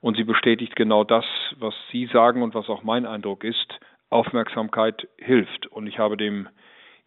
Und 0.00 0.16
sie 0.16 0.24
bestätigt 0.24 0.76
genau 0.76 1.04
das, 1.04 1.24
was 1.58 1.74
Sie 1.90 2.06
sagen 2.06 2.42
und 2.42 2.54
was 2.54 2.68
auch 2.68 2.82
mein 2.84 3.04
Eindruck 3.04 3.44
ist. 3.44 3.78
Aufmerksamkeit 4.10 5.08
hilft. 5.18 5.66
Und 5.66 5.86
ich 5.86 5.98
habe 5.98 6.16
dem 6.16 6.48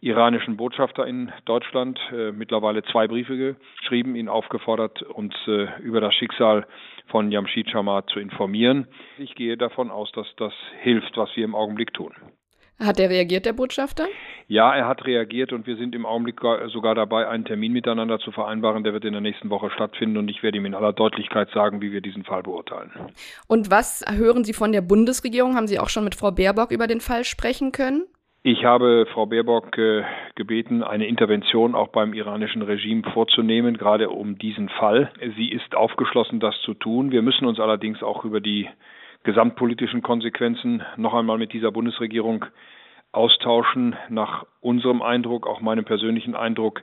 iranischen 0.00 0.56
Botschafter 0.56 1.06
in 1.06 1.32
Deutschland 1.44 1.98
äh, 2.12 2.32
mittlerweile 2.32 2.82
zwei 2.82 3.06
Briefe 3.06 3.56
geschrieben, 3.80 4.16
ihn 4.16 4.28
aufgefordert, 4.28 5.02
uns 5.02 5.34
äh, 5.46 5.68
über 5.80 6.00
das 6.00 6.14
Schicksal 6.14 6.66
von 7.06 7.30
Jamshid 7.30 7.70
Sharmat 7.70 8.10
zu 8.10 8.18
informieren. 8.18 8.88
Ich 9.18 9.34
gehe 9.36 9.56
davon 9.56 9.90
aus, 9.90 10.10
dass 10.12 10.26
das 10.36 10.52
hilft, 10.80 11.16
was 11.16 11.34
wir 11.36 11.44
im 11.44 11.54
Augenblick 11.54 11.94
tun. 11.94 12.12
Hat 12.78 12.98
er 12.98 13.10
reagiert, 13.10 13.46
der 13.46 13.52
Botschafter? 13.52 14.06
Ja, 14.48 14.74
er 14.74 14.88
hat 14.88 15.04
reagiert 15.04 15.52
und 15.52 15.66
wir 15.66 15.76
sind 15.76 15.94
im 15.94 16.04
Augenblick 16.04 16.40
sogar 16.72 16.94
dabei, 16.94 17.28
einen 17.28 17.44
Termin 17.44 17.72
miteinander 17.72 18.18
zu 18.18 18.32
vereinbaren. 18.32 18.84
Der 18.84 18.92
wird 18.92 19.04
in 19.04 19.12
der 19.12 19.20
nächsten 19.20 19.50
Woche 19.50 19.70
stattfinden 19.70 20.16
und 20.16 20.28
ich 20.28 20.42
werde 20.42 20.58
ihm 20.58 20.66
in 20.66 20.74
aller 20.74 20.92
Deutlichkeit 20.92 21.48
sagen, 21.54 21.80
wie 21.80 21.92
wir 21.92 22.00
diesen 22.00 22.24
Fall 22.24 22.42
beurteilen. 22.42 22.90
Und 23.46 23.70
was 23.70 24.04
hören 24.10 24.44
Sie 24.44 24.52
von 24.52 24.72
der 24.72 24.80
Bundesregierung? 24.80 25.54
Haben 25.54 25.68
Sie 25.68 25.78
auch 25.78 25.88
schon 25.88 26.04
mit 26.04 26.14
Frau 26.14 26.32
Baerbock 26.32 26.70
über 26.70 26.86
den 26.86 27.00
Fall 27.00 27.24
sprechen 27.24 27.72
können? 27.72 28.04
Ich 28.44 28.64
habe 28.64 29.06
Frau 29.12 29.26
Baerbock 29.26 29.78
äh, 29.78 30.02
gebeten, 30.34 30.82
eine 30.82 31.06
Intervention 31.06 31.76
auch 31.76 31.88
beim 31.88 32.12
iranischen 32.12 32.62
Regime 32.62 33.04
vorzunehmen, 33.12 33.78
gerade 33.78 34.10
um 34.10 34.36
diesen 34.36 34.68
Fall. 34.68 35.12
Sie 35.36 35.48
ist 35.48 35.76
aufgeschlossen, 35.76 36.40
das 36.40 36.60
zu 36.62 36.74
tun. 36.74 37.12
Wir 37.12 37.22
müssen 37.22 37.46
uns 37.46 37.60
allerdings 37.60 38.02
auch 38.02 38.24
über 38.24 38.40
die 38.40 38.68
gesamtpolitischen 39.24 40.02
Konsequenzen 40.02 40.82
noch 40.96 41.14
einmal 41.14 41.38
mit 41.38 41.52
dieser 41.52 41.70
Bundesregierung 41.70 42.44
austauschen. 43.12 43.94
Nach 44.08 44.46
unserem 44.60 45.02
Eindruck, 45.02 45.46
auch 45.46 45.60
meinem 45.60 45.84
persönlichen 45.84 46.34
Eindruck, 46.34 46.82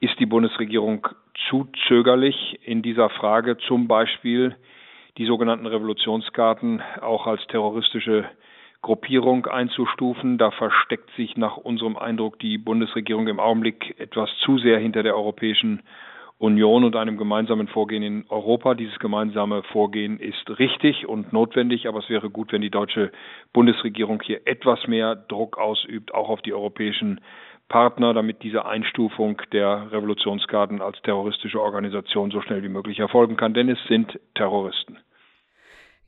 ist 0.00 0.18
die 0.18 0.26
Bundesregierung 0.26 1.06
zu 1.48 1.68
zögerlich 1.86 2.58
in 2.64 2.82
dieser 2.82 3.10
Frage, 3.10 3.58
zum 3.58 3.88
Beispiel 3.88 4.56
die 5.18 5.26
sogenannten 5.26 5.66
Revolutionsgarten 5.66 6.82
auch 7.00 7.26
als 7.26 7.44
terroristische 7.48 8.24
Gruppierung 8.82 9.46
einzustufen. 9.46 10.38
Da 10.38 10.50
versteckt 10.52 11.10
sich 11.16 11.36
nach 11.36 11.56
unserem 11.56 11.96
Eindruck 11.96 12.38
die 12.38 12.58
Bundesregierung 12.58 13.26
im 13.28 13.40
Augenblick 13.40 13.98
etwas 13.98 14.30
zu 14.44 14.58
sehr 14.58 14.78
hinter 14.78 15.02
der 15.02 15.16
Europäischen 15.16 15.82
Union 16.38 16.84
und 16.84 16.94
einem 16.94 17.16
gemeinsamen 17.16 17.66
Vorgehen 17.66 18.02
in 18.02 18.24
Europa. 18.28 18.74
Dieses 18.74 18.98
gemeinsame 19.00 19.64
Vorgehen 19.64 20.20
ist 20.20 20.58
richtig 20.58 21.08
und 21.08 21.32
notwendig, 21.32 21.88
aber 21.88 21.98
es 21.98 22.08
wäre 22.08 22.30
gut, 22.30 22.52
wenn 22.52 22.62
die 22.62 22.70
deutsche 22.70 23.10
Bundesregierung 23.52 24.22
hier 24.22 24.46
etwas 24.46 24.86
mehr 24.86 25.16
Druck 25.16 25.58
ausübt, 25.58 26.14
auch 26.14 26.28
auf 26.28 26.40
die 26.42 26.54
europäischen 26.54 27.20
Partner, 27.68 28.14
damit 28.14 28.42
diese 28.42 28.66
Einstufung 28.66 29.42
der 29.52 29.90
Revolutionsgarden 29.90 30.80
als 30.80 31.02
terroristische 31.02 31.60
Organisation 31.60 32.30
so 32.30 32.40
schnell 32.40 32.62
wie 32.62 32.68
möglich 32.68 33.00
erfolgen 33.00 33.36
kann, 33.36 33.52
denn 33.52 33.68
es 33.68 33.78
sind 33.88 34.18
Terroristen. 34.34 34.98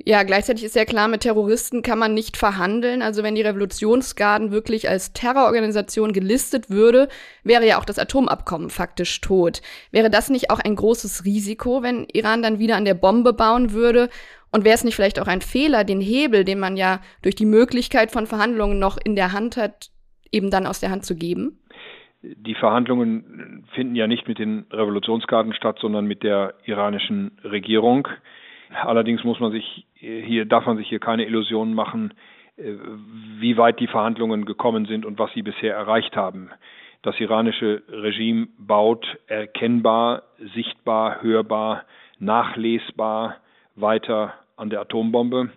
Ja, 0.07 0.23
gleichzeitig 0.23 0.65
ist 0.65 0.77
ja 0.77 0.87
klar, 0.87 1.09
mit 1.09 1.21
Terroristen 1.21 1.83
kann 1.83 1.99
man 1.99 2.15
nicht 2.15 2.39
verhandeln. 2.39 3.03
Also 3.03 3.23
wenn 3.23 3.35
die 3.35 3.43
Revolutionsgarden 3.43 4.51
wirklich 4.51 4.89
als 4.89 5.13
Terrororganisation 5.13 6.13
gelistet 6.13 6.71
würde, 6.71 7.09
wäre 7.45 7.67
ja 7.67 7.79
auch 7.79 7.85
das 7.85 7.99
Atomabkommen 7.99 8.71
faktisch 8.71 9.21
tot. 9.21 9.61
Wäre 9.91 10.09
das 10.09 10.31
nicht 10.31 10.51
auch 10.51 10.59
ein 10.59 10.75
großes 10.75 11.27
Risiko, 11.27 11.83
wenn 11.83 12.07
Iran 12.13 12.43
dann 12.43 12.59
wieder 12.59 12.77
an 12.77 12.87
der 12.87 12.95
Bombe 12.95 13.35
bauen 13.35 13.73
würde? 13.73 14.09
Und 14.51 14.65
wäre 14.65 14.75
es 14.75 14.85
nicht 14.85 14.97
vielleicht 14.97 15.21
auch 15.21 15.29
ein 15.29 15.43
Fehler, 15.43 15.85
den 15.85 16.01
Hebel, 16.01 16.45
den 16.45 16.59
man 16.59 16.77
ja 16.77 17.01
durch 17.23 17.35
die 17.35 17.47
Möglichkeit 17.47 18.11
von 18.11 18.27
Verhandlungen 18.27 18.79
noch 18.79 18.97
in 18.97 19.17
der 19.17 19.33
Hand 19.33 19.57
hat, 19.59 19.91
eben 20.33 20.51
dann 20.51 20.67
aus 20.67 20.81
der 20.81 20.91
Hand 20.91 21.05
zu 21.05 21.15
geben? 21.15 21.59
Die 22.23 22.55
Verhandlungen 22.55 23.65
finden 23.75 23.95
ja 23.95 24.07
nicht 24.07 24.29
mit 24.29 24.39
den 24.39 24.67
Revolutionsgarden 24.71 25.53
statt, 25.53 25.79
sondern 25.81 26.07
mit 26.07 26.23
der 26.23 26.55
iranischen 26.65 27.39
Regierung. 27.45 28.09
Allerdings 28.73 29.25
muss 29.25 29.41
man 29.41 29.53
sich 29.53 29.87
hier, 30.01 30.47
darf 30.47 30.67
man 30.67 30.77
sich 30.77 30.89
hier 30.89 31.01
keine 31.01 31.25
Illusionen 31.27 31.75
machen, 31.75 32.15
äh, 32.57 32.75
wie 33.39 33.57
weit 33.57 33.81
die 33.81 33.87
Verhandlungen 33.87 34.45
gekommen 34.45 34.87
sind 34.87 35.05
und 35.05 35.19
was 35.19 35.33
sie 35.33 35.43
bisher 35.43 35.75
erreicht 35.75 36.17
haben. 36.17 36.51
Das 37.03 37.19
iranische 37.19 37.83
Regime 37.89 38.49
baut 38.59 39.07
erkennbar, 39.27 40.23
sichtbar, 40.55 41.23
hörbar, 41.23 41.85
nachlesbar 42.19 43.37
weiter 43.75 44.35
an 44.57 44.69
der 44.69 44.83
Atombombe. 44.83 45.51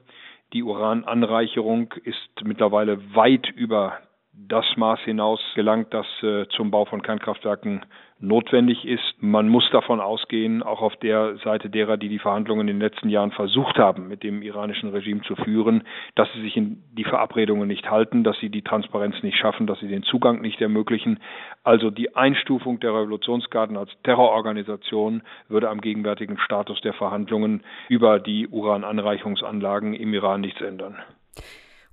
Die 0.53 0.63
Urananreicherung 0.63 1.93
ist 2.03 2.43
mittlerweile 2.43 3.15
weit 3.15 3.49
über 3.49 3.99
das 4.33 4.65
Maß 4.77 4.99
hinaus 5.01 5.41
gelangt, 5.55 5.93
das 5.93 6.05
äh, 6.21 6.47
zum 6.49 6.71
Bau 6.71 6.85
von 6.85 7.01
Kernkraftwerken 7.01 7.85
notwendig 8.23 8.85
ist. 8.85 9.03
Man 9.19 9.49
muss 9.49 9.69
davon 9.71 9.99
ausgehen, 9.99 10.63
auch 10.63 10.81
auf 10.81 10.95
der 10.95 11.35
Seite 11.43 11.69
derer, 11.69 11.97
die 11.97 12.07
die 12.07 12.19
Verhandlungen 12.19 12.67
in 12.69 12.79
den 12.79 12.79
letzten 12.79 13.09
Jahren 13.09 13.31
versucht 13.31 13.77
haben, 13.77 14.07
mit 14.07 14.23
dem 14.23 14.41
iranischen 14.41 14.89
Regime 14.89 15.21
zu 15.23 15.35
führen, 15.35 15.83
dass 16.15 16.29
sie 16.33 16.41
sich 16.41 16.55
in 16.55 16.81
die 16.93 17.03
Verabredungen 17.03 17.67
nicht 17.67 17.91
halten, 17.91 18.23
dass 18.23 18.39
sie 18.39 18.49
die 18.49 18.61
Transparenz 18.61 19.21
nicht 19.23 19.37
schaffen, 19.37 19.67
dass 19.67 19.79
sie 19.79 19.89
den 19.89 20.03
Zugang 20.03 20.41
nicht 20.41 20.61
ermöglichen. 20.61 21.19
Also 21.63 21.91
die 21.91 22.15
Einstufung 22.15 22.79
der 22.79 22.91
Revolutionsgarden 22.91 23.75
als 23.75 23.91
Terrororganisation 24.03 25.21
würde 25.49 25.69
am 25.69 25.81
gegenwärtigen 25.81 26.39
Status 26.39 26.79
der 26.79 26.93
Verhandlungen 26.93 27.61
über 27.89 28.19
die 28.19 28.47
Urananreichungsanlagen 28.47 29.93
im 29.93 30.13
Iran 30.13 30.41
nichts 30.41 30.61
ändern. 30.61 30.95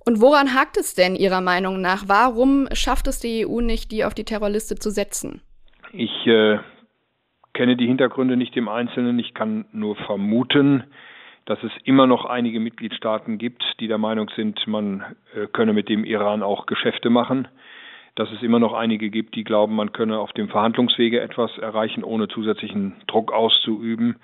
Und 0.05 0.21
woran 0.21 0.55
hakt 0.55 0.77
es 0.77 0.95
denn 0.95 1.15
Ihrer 1.15 1.41
Meinung 1.41 1.81
nach? 1.81 2.05
Warum 2.07 2.67
schafft 2.71 3.07
es 3.07 3.19
die 3.19 3.45
EU 3.45 3.59
nicht, 3.59 3.91
die 3.91 4.05
auf 4.05 4.13
die 4.13 4.23
Terrorliste 4.23 4.75
zu 4.75 4.89
setzen? 4.89 5.41
Ich 5.93 6.25
äh, 6.25 6.59
kenne 7.53 7.75
die 7.75 7.87
Hintergründe 7.87 8.37
nicht 8.37 8.55
im 8.55 8.69
Einzelnen. 8.69 9.19
Ich 9.19 9.33
kann 9.33 9.65
nur 9.73 9.95
vermuten, 9.95 10.83
dass 11.45 11.61
es 11.63 11.71
immer 11.83 12.07
noch 12.07 12.25
einige 12.25 12.59
Mitgliedstaaten 12.59 13.37
gibt, 13.37 13.63
die 13.79 13.87
der 13.87 13.97
Meinung 13.97 14.29
sind, 14.35 14.65
man 14.67 15.03
äh, 15.35 15.47
könne 15.51 15.73
mit 15.73 15.89
dem 15.89 16.05
Iran 16.05 16.43
auch 16.43 16.65
Geschäfte 16.65 17.09
machen. 17.09 17.47
Dass 18.15 18.31
es 18.31 18.41
immer 18.41 18.59
noch 18.59 18.73
einige 18.73 19.09
gibt, 19.09 19.35
die 19.35 19.43
glauben, 19.43 19.75
man 19.75 19.91
könne 19.91 20.19
auf 20.19 20.31
dem 20.33 20.49
Verhandlungswege 20.49 21.19
etwas 21.21 21.57
erreichen, 21.57 22.03
ohne 22.03 22.27
zusätzlichen 22.27 22.95
Druck 23.07 23.31
auszuüben. 23.31 24.17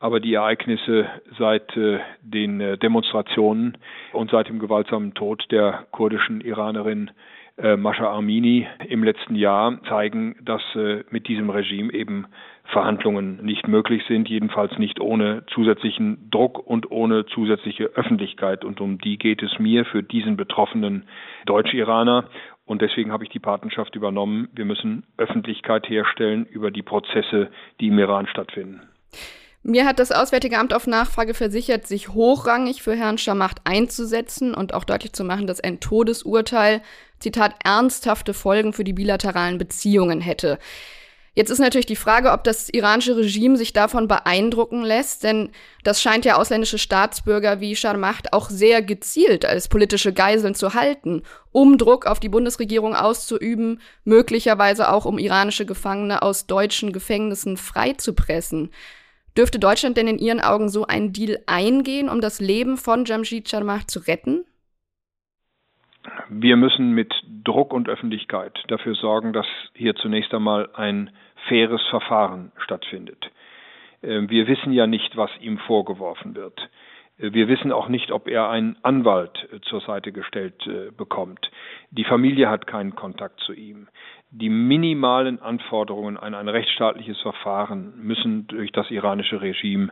Aber 0.00 0.20
die 0.20 0.34
Ereignisse 0.34 1.06
seit 1.36 1.76
äh, 1.76 1.98
den 2.22 2.60
äh, 2.60 2.78
Demonstrationen 2.78 3.76
und 4.12 4.30
seit 4.30 4.48
dem 4.48 4.60
gewaltsamen 4.60 5.14
Tod 5.14 5.46
der 5.50 5.86
kurdischen 5.90 6.40
Iranerin 6.40 7.10
äh, 7.58 7.76
Mascha 7.76 8.08
Armini 8.08 8.66
im 8.88 9.02
letzten 9.02 9.34
Jahr 9.34 9.80
zeigen, 9.88 10.36
dass 10.42 10.62
äh, 10.74 11.04
mit 11.10 11.28
diesem 11.28 11.50
Regime 11.50 11.92
eben 11.92 12.26
Verhandlungen 12.64 13.44
nicht 13.44 13.66
möglich 13.66 14.02
sind, 14.06 14.28
jedenfalls 14.28 14.78
nicht 14.78 15.00
ohne 15.00 15.44
zusätzlichen 15.46 16.30
Druck 16.30 16.58
und 16.58 16.90
ohne 16.90 17.26
zusätzliche 17.26 17.84
Öffentlichkeit. 17.84 18.64
Und 18.64 18.80
um 18.80 18.98
die 18.98 19.16
geht 19.18 19.42
es 19.42 19.58
mir 19.58 19.84
für 19.84 20.02
diesen 20.02 20.36
betroffenen 20.36 21.04
Deutsch-Iraner. 21.46 22.28
Und 22.66 22.82
deswegen 22.82 23.10
habe 23.10 23.24
ich 23.24 23.30
die 23.30 23.38
Patenschaft 23.38 23.96
übernommen. 23.96 24.48
Wir 24.54 24.66
müssen 24.66 25.04
Öffentlichkeit 25.16 25.88
herstellen 25.88 26.44
über 26.44 26.70
die 26.70 26.82
Prozesse, 26.82 27.50
die 27.80 27.88
im 27.88 27.98
Iran 27.98 28.26
stattfinden. 28.26 28.82
Mir 29.62 29.86
hat 29.86 29.98
das 29.98 30.12
Auswärtige 30.12 30.58
Amt 30.58 30.72
auf 30.72 30.86
Nachfrage 30.86 31.34
versichert, 31.34 31.86
sich 31.86 32.10
hochrangig 32.10 32.82
für 32.82 32.94
Herrn 32.94 33.18
Schamacht 33.18 33.60
einzusetzen 33.64 34.54
und 34.54 34.72
auch 34.72 34.84
deutlich 34.84 35.12
zu 35.12 35.24
machen, 35.24 35.46
dass 35.46 35.60
ein 35.60 35.80
Todesurteil, 35.80 36.80
Zitat, 37.18 37.54
ernsthafte 37.64 38.34
Folgen 38.34 38.72
für 38.72 38.84
die 38.84 38.92
bilateralen 38.92 39.58
Beziehungen 39.58 40.20
hätte. 40.20 40.58
Jetzt 41.38 41.50
ist 41.50 41.60
natürlich 41.60 41.86
die 41.86 41.94
Frage, 41.94 42.32
ob 42.32 42.42
das 42.42 42.68
iranische 42.68 43.16
Regime 43.16 43.56
sich 43.56 43.72
davon 43.72 44.08
beeindrucken 44.08 44.82
lässt, 44.82 45.22
denn 45.22 45.50
das 45.84 46.02
scheint 46.02 46.24
ja 46.24 46.36
ausländische 46.36 46.78
Staatsbürger 46.78 47.60
wie 47.60 47.76
Sharmacht 47.76 48.32
auch 48.32 48.50
sehr 48.50 48.82
gezielt 48.82 49.44
als 49.44 49.68
politische 49.68 50.12
Geiseln 50.12 50.56
zu 50.56 50.74
halten, 50.74 51.22
um 51.52 51.78
Druck 51.78 52.06
auf 52.06 52.18
die 52.18 52.28
Bundesregierung 52.28 52.96
auszuüben, 52.96 53.80
möglicherweise 54.02 54.90
auch 54.90 55.04
um 55.04 55.16
iranische 55.18 55.64
Gefangene 55.64 56.22
aus 56.22 56.46
deutschen 56.46 56.92
Gefängnissen 56.92 57.56
freizupressen. 57.56 58.72
Dürfte 59.38 59.60
Deutschland 59.60 59.96
denn 59.96 60.08
in 60.08 60.18
Ihren 60.18 60.40
Augen 60.40 60.68
so 60.68 60.84
einen 60.84 61.12
Deal 61.12 61.38
eingehen, 61.46 62.08
um 62.08 62.20
das 62.20 62.40
Leben 62.40 62.76
von 62.76 63.04
Jamshid 63.04 63.48
Sharmah 63.48 63.86
zu 63.86 64.00
retten? 64.00 64.44
Wir 66.28 66.56
müssen 66.56 66.90
mit 66.90 67.14
Druck 67.44 67.72
und 67.72 67.88
Öffentlichkeit 67.88 68.58
dafür 68.66 68.96
sorgen, 68.96 69.32
dass 69.32 69.46
hier 69.74 69.94
zunächst 69.94 70.34
einmal 70.34 70.68
ein 70.74 71.10
faires 71.48 71.82
Verfahren 71.88 72.50
stattfindet. 72.64 73.30
Ähm, 74.02 74.28
wir 74.28 74.48
wissen 74.48 74.72
ja 74.72 74.88
nicht, 74.88 75.16
was 75.16 75.30
ihm 75.40 75.58
vorgeworfen 75.58 76.34
wird. 76.34 76.58
Äh, 77.18 77.32
wir 77.32 77.46
wissen 77.46 77.72
auch 77.72 77.88
nicht, 77.88 78.10
ob 78.10 78.26
er 78.26 78.48
einen 78.48 78.76
Anwalt 78.82 79.48
äh, 79.52 79.60
zur 79.60 79.80
Seite 79.82 80.12
gestellt 80.12 80.66
äh, 80.66 80.90
bekommt. 80.90 81.50
Die 81.90 82.04
Familie 82.04 82.48
hat 82.48 82.66
keinen 82.66 82.94
Kontakt 82.94 83.40
zu 83.40 83.52
ihm. 83.52 83.88
Die 84.30 84.50
minimalen 84.50 85.40
Anforderungen 85.40 86.18
an 86.18 86.34
ein 86.34 86.48
rechtsstaatliches 86.48 87.18
Verfahren 87.20 87.94
müssen 87.96 88.46
durch 88.46 88.72
das 88.72 88.90
iranische 88.90 89.40
Regime 89.40 89.90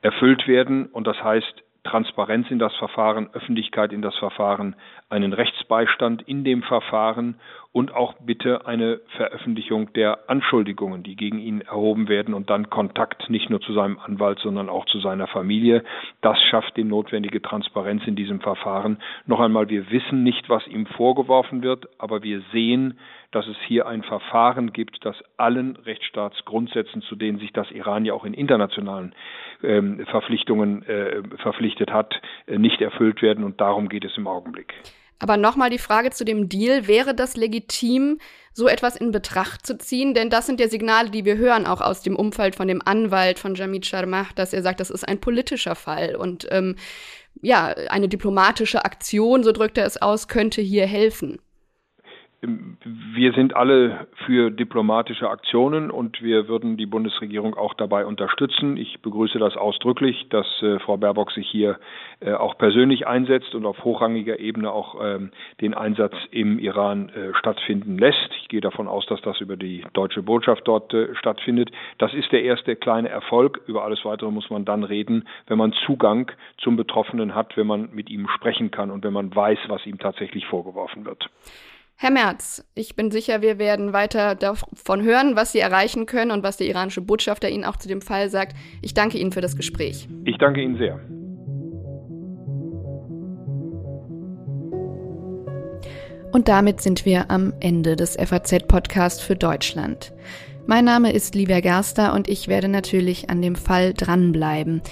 erfüllt 0.00 0.48
werden. 0.48 0.86
Und 0.86 1.06
das 1.06 1.22
heißt, 1.22 1.62
Transparenz 1.84 2.50
in 2.50 2.58
das 2.58 2.74
Verfahren, 2.76 3.28
Öffentlichkeit 3.34 3.92
in 3.92 4.00
das 4.00 4.16
Verfahren, 4.16 4.74
einen 5.10 5.34
Rechtsbeistand 5.34 6.22
in 6.22 6.44
dem 6.44 6.62
Verfahren 6.62 7.38
und 7.74 7.92
auch 7.92 8.14
bitte 8.20 8.66
eine 8.66 9.00
Veröffentlichung 9.16 9.92
der 9.94 10.30
Anschuldigungen, 10.30 11.02
die 11.02 11.16
gegen 11.16 11.40
ihn 11.40 11.60
erhoben 11.60 12.08
werden 12.08 12.32
und 12.32 12.48
dann 12.48 12.70
Kontakt 12.70 13.28
nicht 13.28 13.50
nur 13.50 13.60
zu 13.60 13.72
seinem 13.72 13.98
Anwalt, 13.98 14.38
sondern 14.38 14.68
auch 14.68 14.86
zu 14.86 15.00
seiner 15.00 15.26
Familie. 15.26 15.82
Das 16.20 16.40
schafft 16.40 16.76
die 16.76 16.84
notwendige 16.84 17.42
Transparenz 17.42 18.06
in 18.06 18.14
diesem 18.14 18.40
Verfahren. 18.40 18.98
Noch 19.26 19.40
einmal, 19.40 19.68
wir 19.70 19.90
wissen 19.90 20.22
nicht, 20.22 20.48
was 20.48 20.64
ihm 20.68 20.86
vorgeworfen 20.86 21.64
wird, 21.64 21.88
aber 21.98 22.22
wir 22.22 22.42
sehen, 22.52 22.96
dass 23.32 23.48
es 23.48 23.56
hier 23.66 23.88
ein 23.88 24.04
Verfahren 24.04 24.72
gibt, 24.72 25.04
das 25.04 25.16
allen 25.36 25.74
Rechtsstaatsgrundsätzen, 25.74 27.02
zu 27.02 27.16
denen 27.16 27.40
sich 27.40 27.52
das 27.52 27.72
Iran 27.72 28.04
ja 28.04 28.14
auch 28.14 28.24
in 28.24 28.34
internationalen 28.34 29.16
ähm, 29.64 30.06
Verpflichtungen 30.06 30.86
äh, 30.86 31.22
verpflichtet 31.38 31.92
hat, 31.92 32.14
äh, 32.46 32.56
nicht 32.56 32.80
erfüllt 32.80 33.20
werden. 33.20 33.42
Und 33.42 33.60
darum 33.60 33.88
geht 33.88 34.04
es 34.04 34.16
im 34.16 34.28
Augenblick. 34.28 34.74
Aber 35.18 35.36
nochmal 35.36 35.70
die 35.70 35.78
Frage 35.78 36.10
zu 36.10 36.24
dem 36.24 36.48
Deal. 36.48 36.86
Wäre 36.86 37.14
das 37.14 37.36
legitim, 37.36 38.18
so 38.52 38.68
etwas 38.68 38.96
in 38.96 39.10
Betracht 39.10 39.66
zu 39.66 39.78
ziehen? 39.78 40.14
Denn 40.14 40.30
das 40.30 40.46
sind 40.46 40.60
ja 40.60 40.68
Signale, 40.68 41.10
die 41.10 41.24
wir 41.24 41.36
hören, 41.36 41.66
auch 41.66 41.80
aus 41.80 42.02
dem 42.02 42.16
Umfeld 42.16 42.56
von 42.56 42.68
dem 42.68 42.82
Anwalt 42.84 43.38
von 43.38 43.54
Jamid 43.54 43.86
Sharmah, 43.86 44.26
dass 44.34 44.52
er 44.52 44.62
sagt, 44.62 44.80
das 44.80 44.90
ist 44.90 45.06
ein 45.06 45.20
politischer 45.20 45.74
Fall. 45.74 46.16
Und 46.16 46.46
ähm, 46.50 46.76
ja, 47.42 47.66
eine 47.88 48.08
diplomatische 48.08 48.84
Aktion, 48.84 49.44
so 49.44 49.52
drückt 49.52 49.78
er 49.78 49.86
es 49.86 50.00
aus, 50.00 50.28
könnte 50.28 50.60
hier 50.60 50.86
helfen. 50.86 51.38
Wir 53.14 53.32
sind 53.32 53.56
alle 53.56 54.06
für 54.26 54.50
diplomatische 54.50 55.28
Aktionen 55.30 55.90
und 55.90 56.22
wir 56.22 56.48
würden 56.48 56.76
die 56.76 56.86
Bundesregierung 56.86 57.54
auch 57.54 57.74
dabei 57.74 58.06
unterstützen. 58.06 58.76
Ich 58.76 59.00
begrüße 59.00 59.38
das 59.38 59.56
ausdrücklich, 59.56 60.26
dass 60.30 60.46
äh, 60.62 60.78
Frau 60.80 60.96
Baerbock 60.96 61.32
sich 61.32 61.48
hier 61.48 61.78
äh, 62.20 62.32
auch 62.32 62.58
persönlich 62.58 63.06
einsetzt 63.06 63.54
und 63.54 63.66
auf 63.66 63.84
hochrangiger 63.84 64.38
Ebene 64.38 64.70
auch 64.70 64.96
ähm, 65.02 65.30
den 65.60 65.74
Einsatz 65.74 66.14
im 66.30 66.58
Iran 66.58 67.08
äh, 67.10 67.34
stattfinden 67.38 67.98
lässt. 67.98 68.30
Ich 68.42 68.48
gehe 68.48 68.60
davon 68.60 68.88
aus, 68.88 69.06
dass 69.06 69.20
das 69.22 69.40
über 69.40 69.56
die 69.56 69.84
deutsche 69.92 70.22
Botschaft 70.22 70.66
dort 70.66 70.92
äh, 70.92 71.14
stattfindet. 71.16 71.70
Das 71.98 72.12
ist 72.14 72.30
der 72.32 72.42
erste 72.42 72.76
kleine 72.76 73.08
Erfolg. 73.08 73.60
Über 73.66 73.84
alles 73.84 74.04
weitere 74.04 74.30
muss 74.30 74.50
man 74.50 74.64
dann 74.64 74.84
reden, 74.84 75.26
wenn 75.46 75.58
man 75.58 75.72
Zugang 75.86 76.30
zum 76.58 76.76
Betroffenen 76.76 77.34
hat, 77.34 77.56
wenn 77.56 77.66
man 77.66 77.90
mit 77.94 78.10
ihm 78.10 78.28
sprechen 78.28 78.70
kann 78.70 78.90
und 78.90 79.04
wenn 79.04 79.12
man 79.12 79.34
weiß, 79.34 79.58
was 79.68 79.86
ihm 79.86 79.98
tatsächlich 79.98 80.46
vorgeworfen 80.46 81.04
wird. 81.04 81.28
Herr 81.96 82.10
Merz, 82.10 82.64
ich 82.74 82.96
bin 82.96 83.10
sicher, 83.12 83.40
wir 83.40 83.58
werden 83.58 83.92
weiter 83.92 84.34
davon 84.34 85.02
hören, 85.02 85.36
was 85.36 85.52
Sie 85.52 85.60
erreichen 85.60 86.06
können 86.06 86.32
und 86.32 86.42
was 86.42 86.56
der 86.56 86.66
iranische 86.66 87.00
Botschafter 87.00 87.48
Ihnen 87.48 87.64
auch 87.64 87.76
zu 87.76 87.86
dem 87.86 88.02
Fall 88.02 88.30
sagt. 88.30 88.56
Ich 88.82 88.94
danke 88.94 89.16
Ihnen 89.16 89.30
für 89.30 89.40
das 89.40 89.56
Gespräch. 89.56 90.08
Ich 90.24 90.36
danke 90.38 90.60
Ihnen 90.60 90.76
sehr. 90.76 91.00
Und 96.32 96.48
damit 96.48 96.80
sind 96.80 97.04
wir 97.06 97.30
am 97.30 97.52
Ende 97.60 97.94
des 97.94 98.16
FAZ-Podcast 98.16 99.22
für 99.22 99.36
Deutschland. 99.36 100.12
Mein 100.66 100.84
Name 100.84 101.12
ist 101.12 101.36
Livia 101.36 101.60
Gerster 101.60 102.12
und 102.12 102.26
ich 102.26 102.48
werde 102.48 102.68
natürlich 102.68 103.30
an 103.30 103.40
dem 103.40 103.54
Fall 103.54 103.94
dranbleiben. 103.94 104.82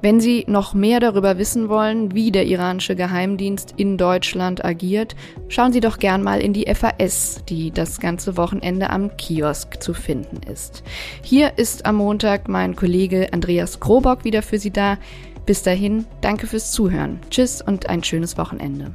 Wenn 0.00 0.20
Sie 0.20 0.44
noch 0.46 0.74
mehr 0.74 1.00
darüber 1.00 1.38
wissen 1.38 1.68
wollen, 1.68 2.14
wie 2.14 2.30
der 2.30 2.46
iranische 2.46 2.94
Geheimdienst 2.94 3.74
in 3.76 3.98
Deutschland 3.98 4.64
agiert, 4.64 5.16
schauen 5.48 5.72
Sie 5.72 5.80
doch 5.80 5.98
gern 5.98 6.22
mal 6.22 6.40
in 6.40 6.52
die 6.52 6.72
FAS, 6.72 7.42
die 7.48 7.72
das 7.72 7.98
ganze 7.98 8.36
Wochenende 8.36 8.90
am 8.90 9.16
Kiosk 9.16 9.82
zu 9.82 9.94
finden 9.94 10.40
ist. 10.50 10.84
Hier 11.22 11.58
ist 11.58 11.84
am 11.84 11.96
Montag 11.96 12.48
mein 12.48 12.76
Kollege 12.76 13.32
Andreas 13.32 13.80
Krobock 13.80 14.24
wieder 14.24 14.42
für 14.42 14.58
Sie 14.58 14.70
da. 14.70 14.98
Bis 15.46 15.62
dahin, 15.62 16.04
danke 16.20 16.46
fürs 16.46 16.70
Zuhören. 16.70 17.18
Tschüss 17.30 17.60
und 17.60 17.88
ein 17.88 18.04
schönes 18.04 18.38
Wochenende. 18.38 18.94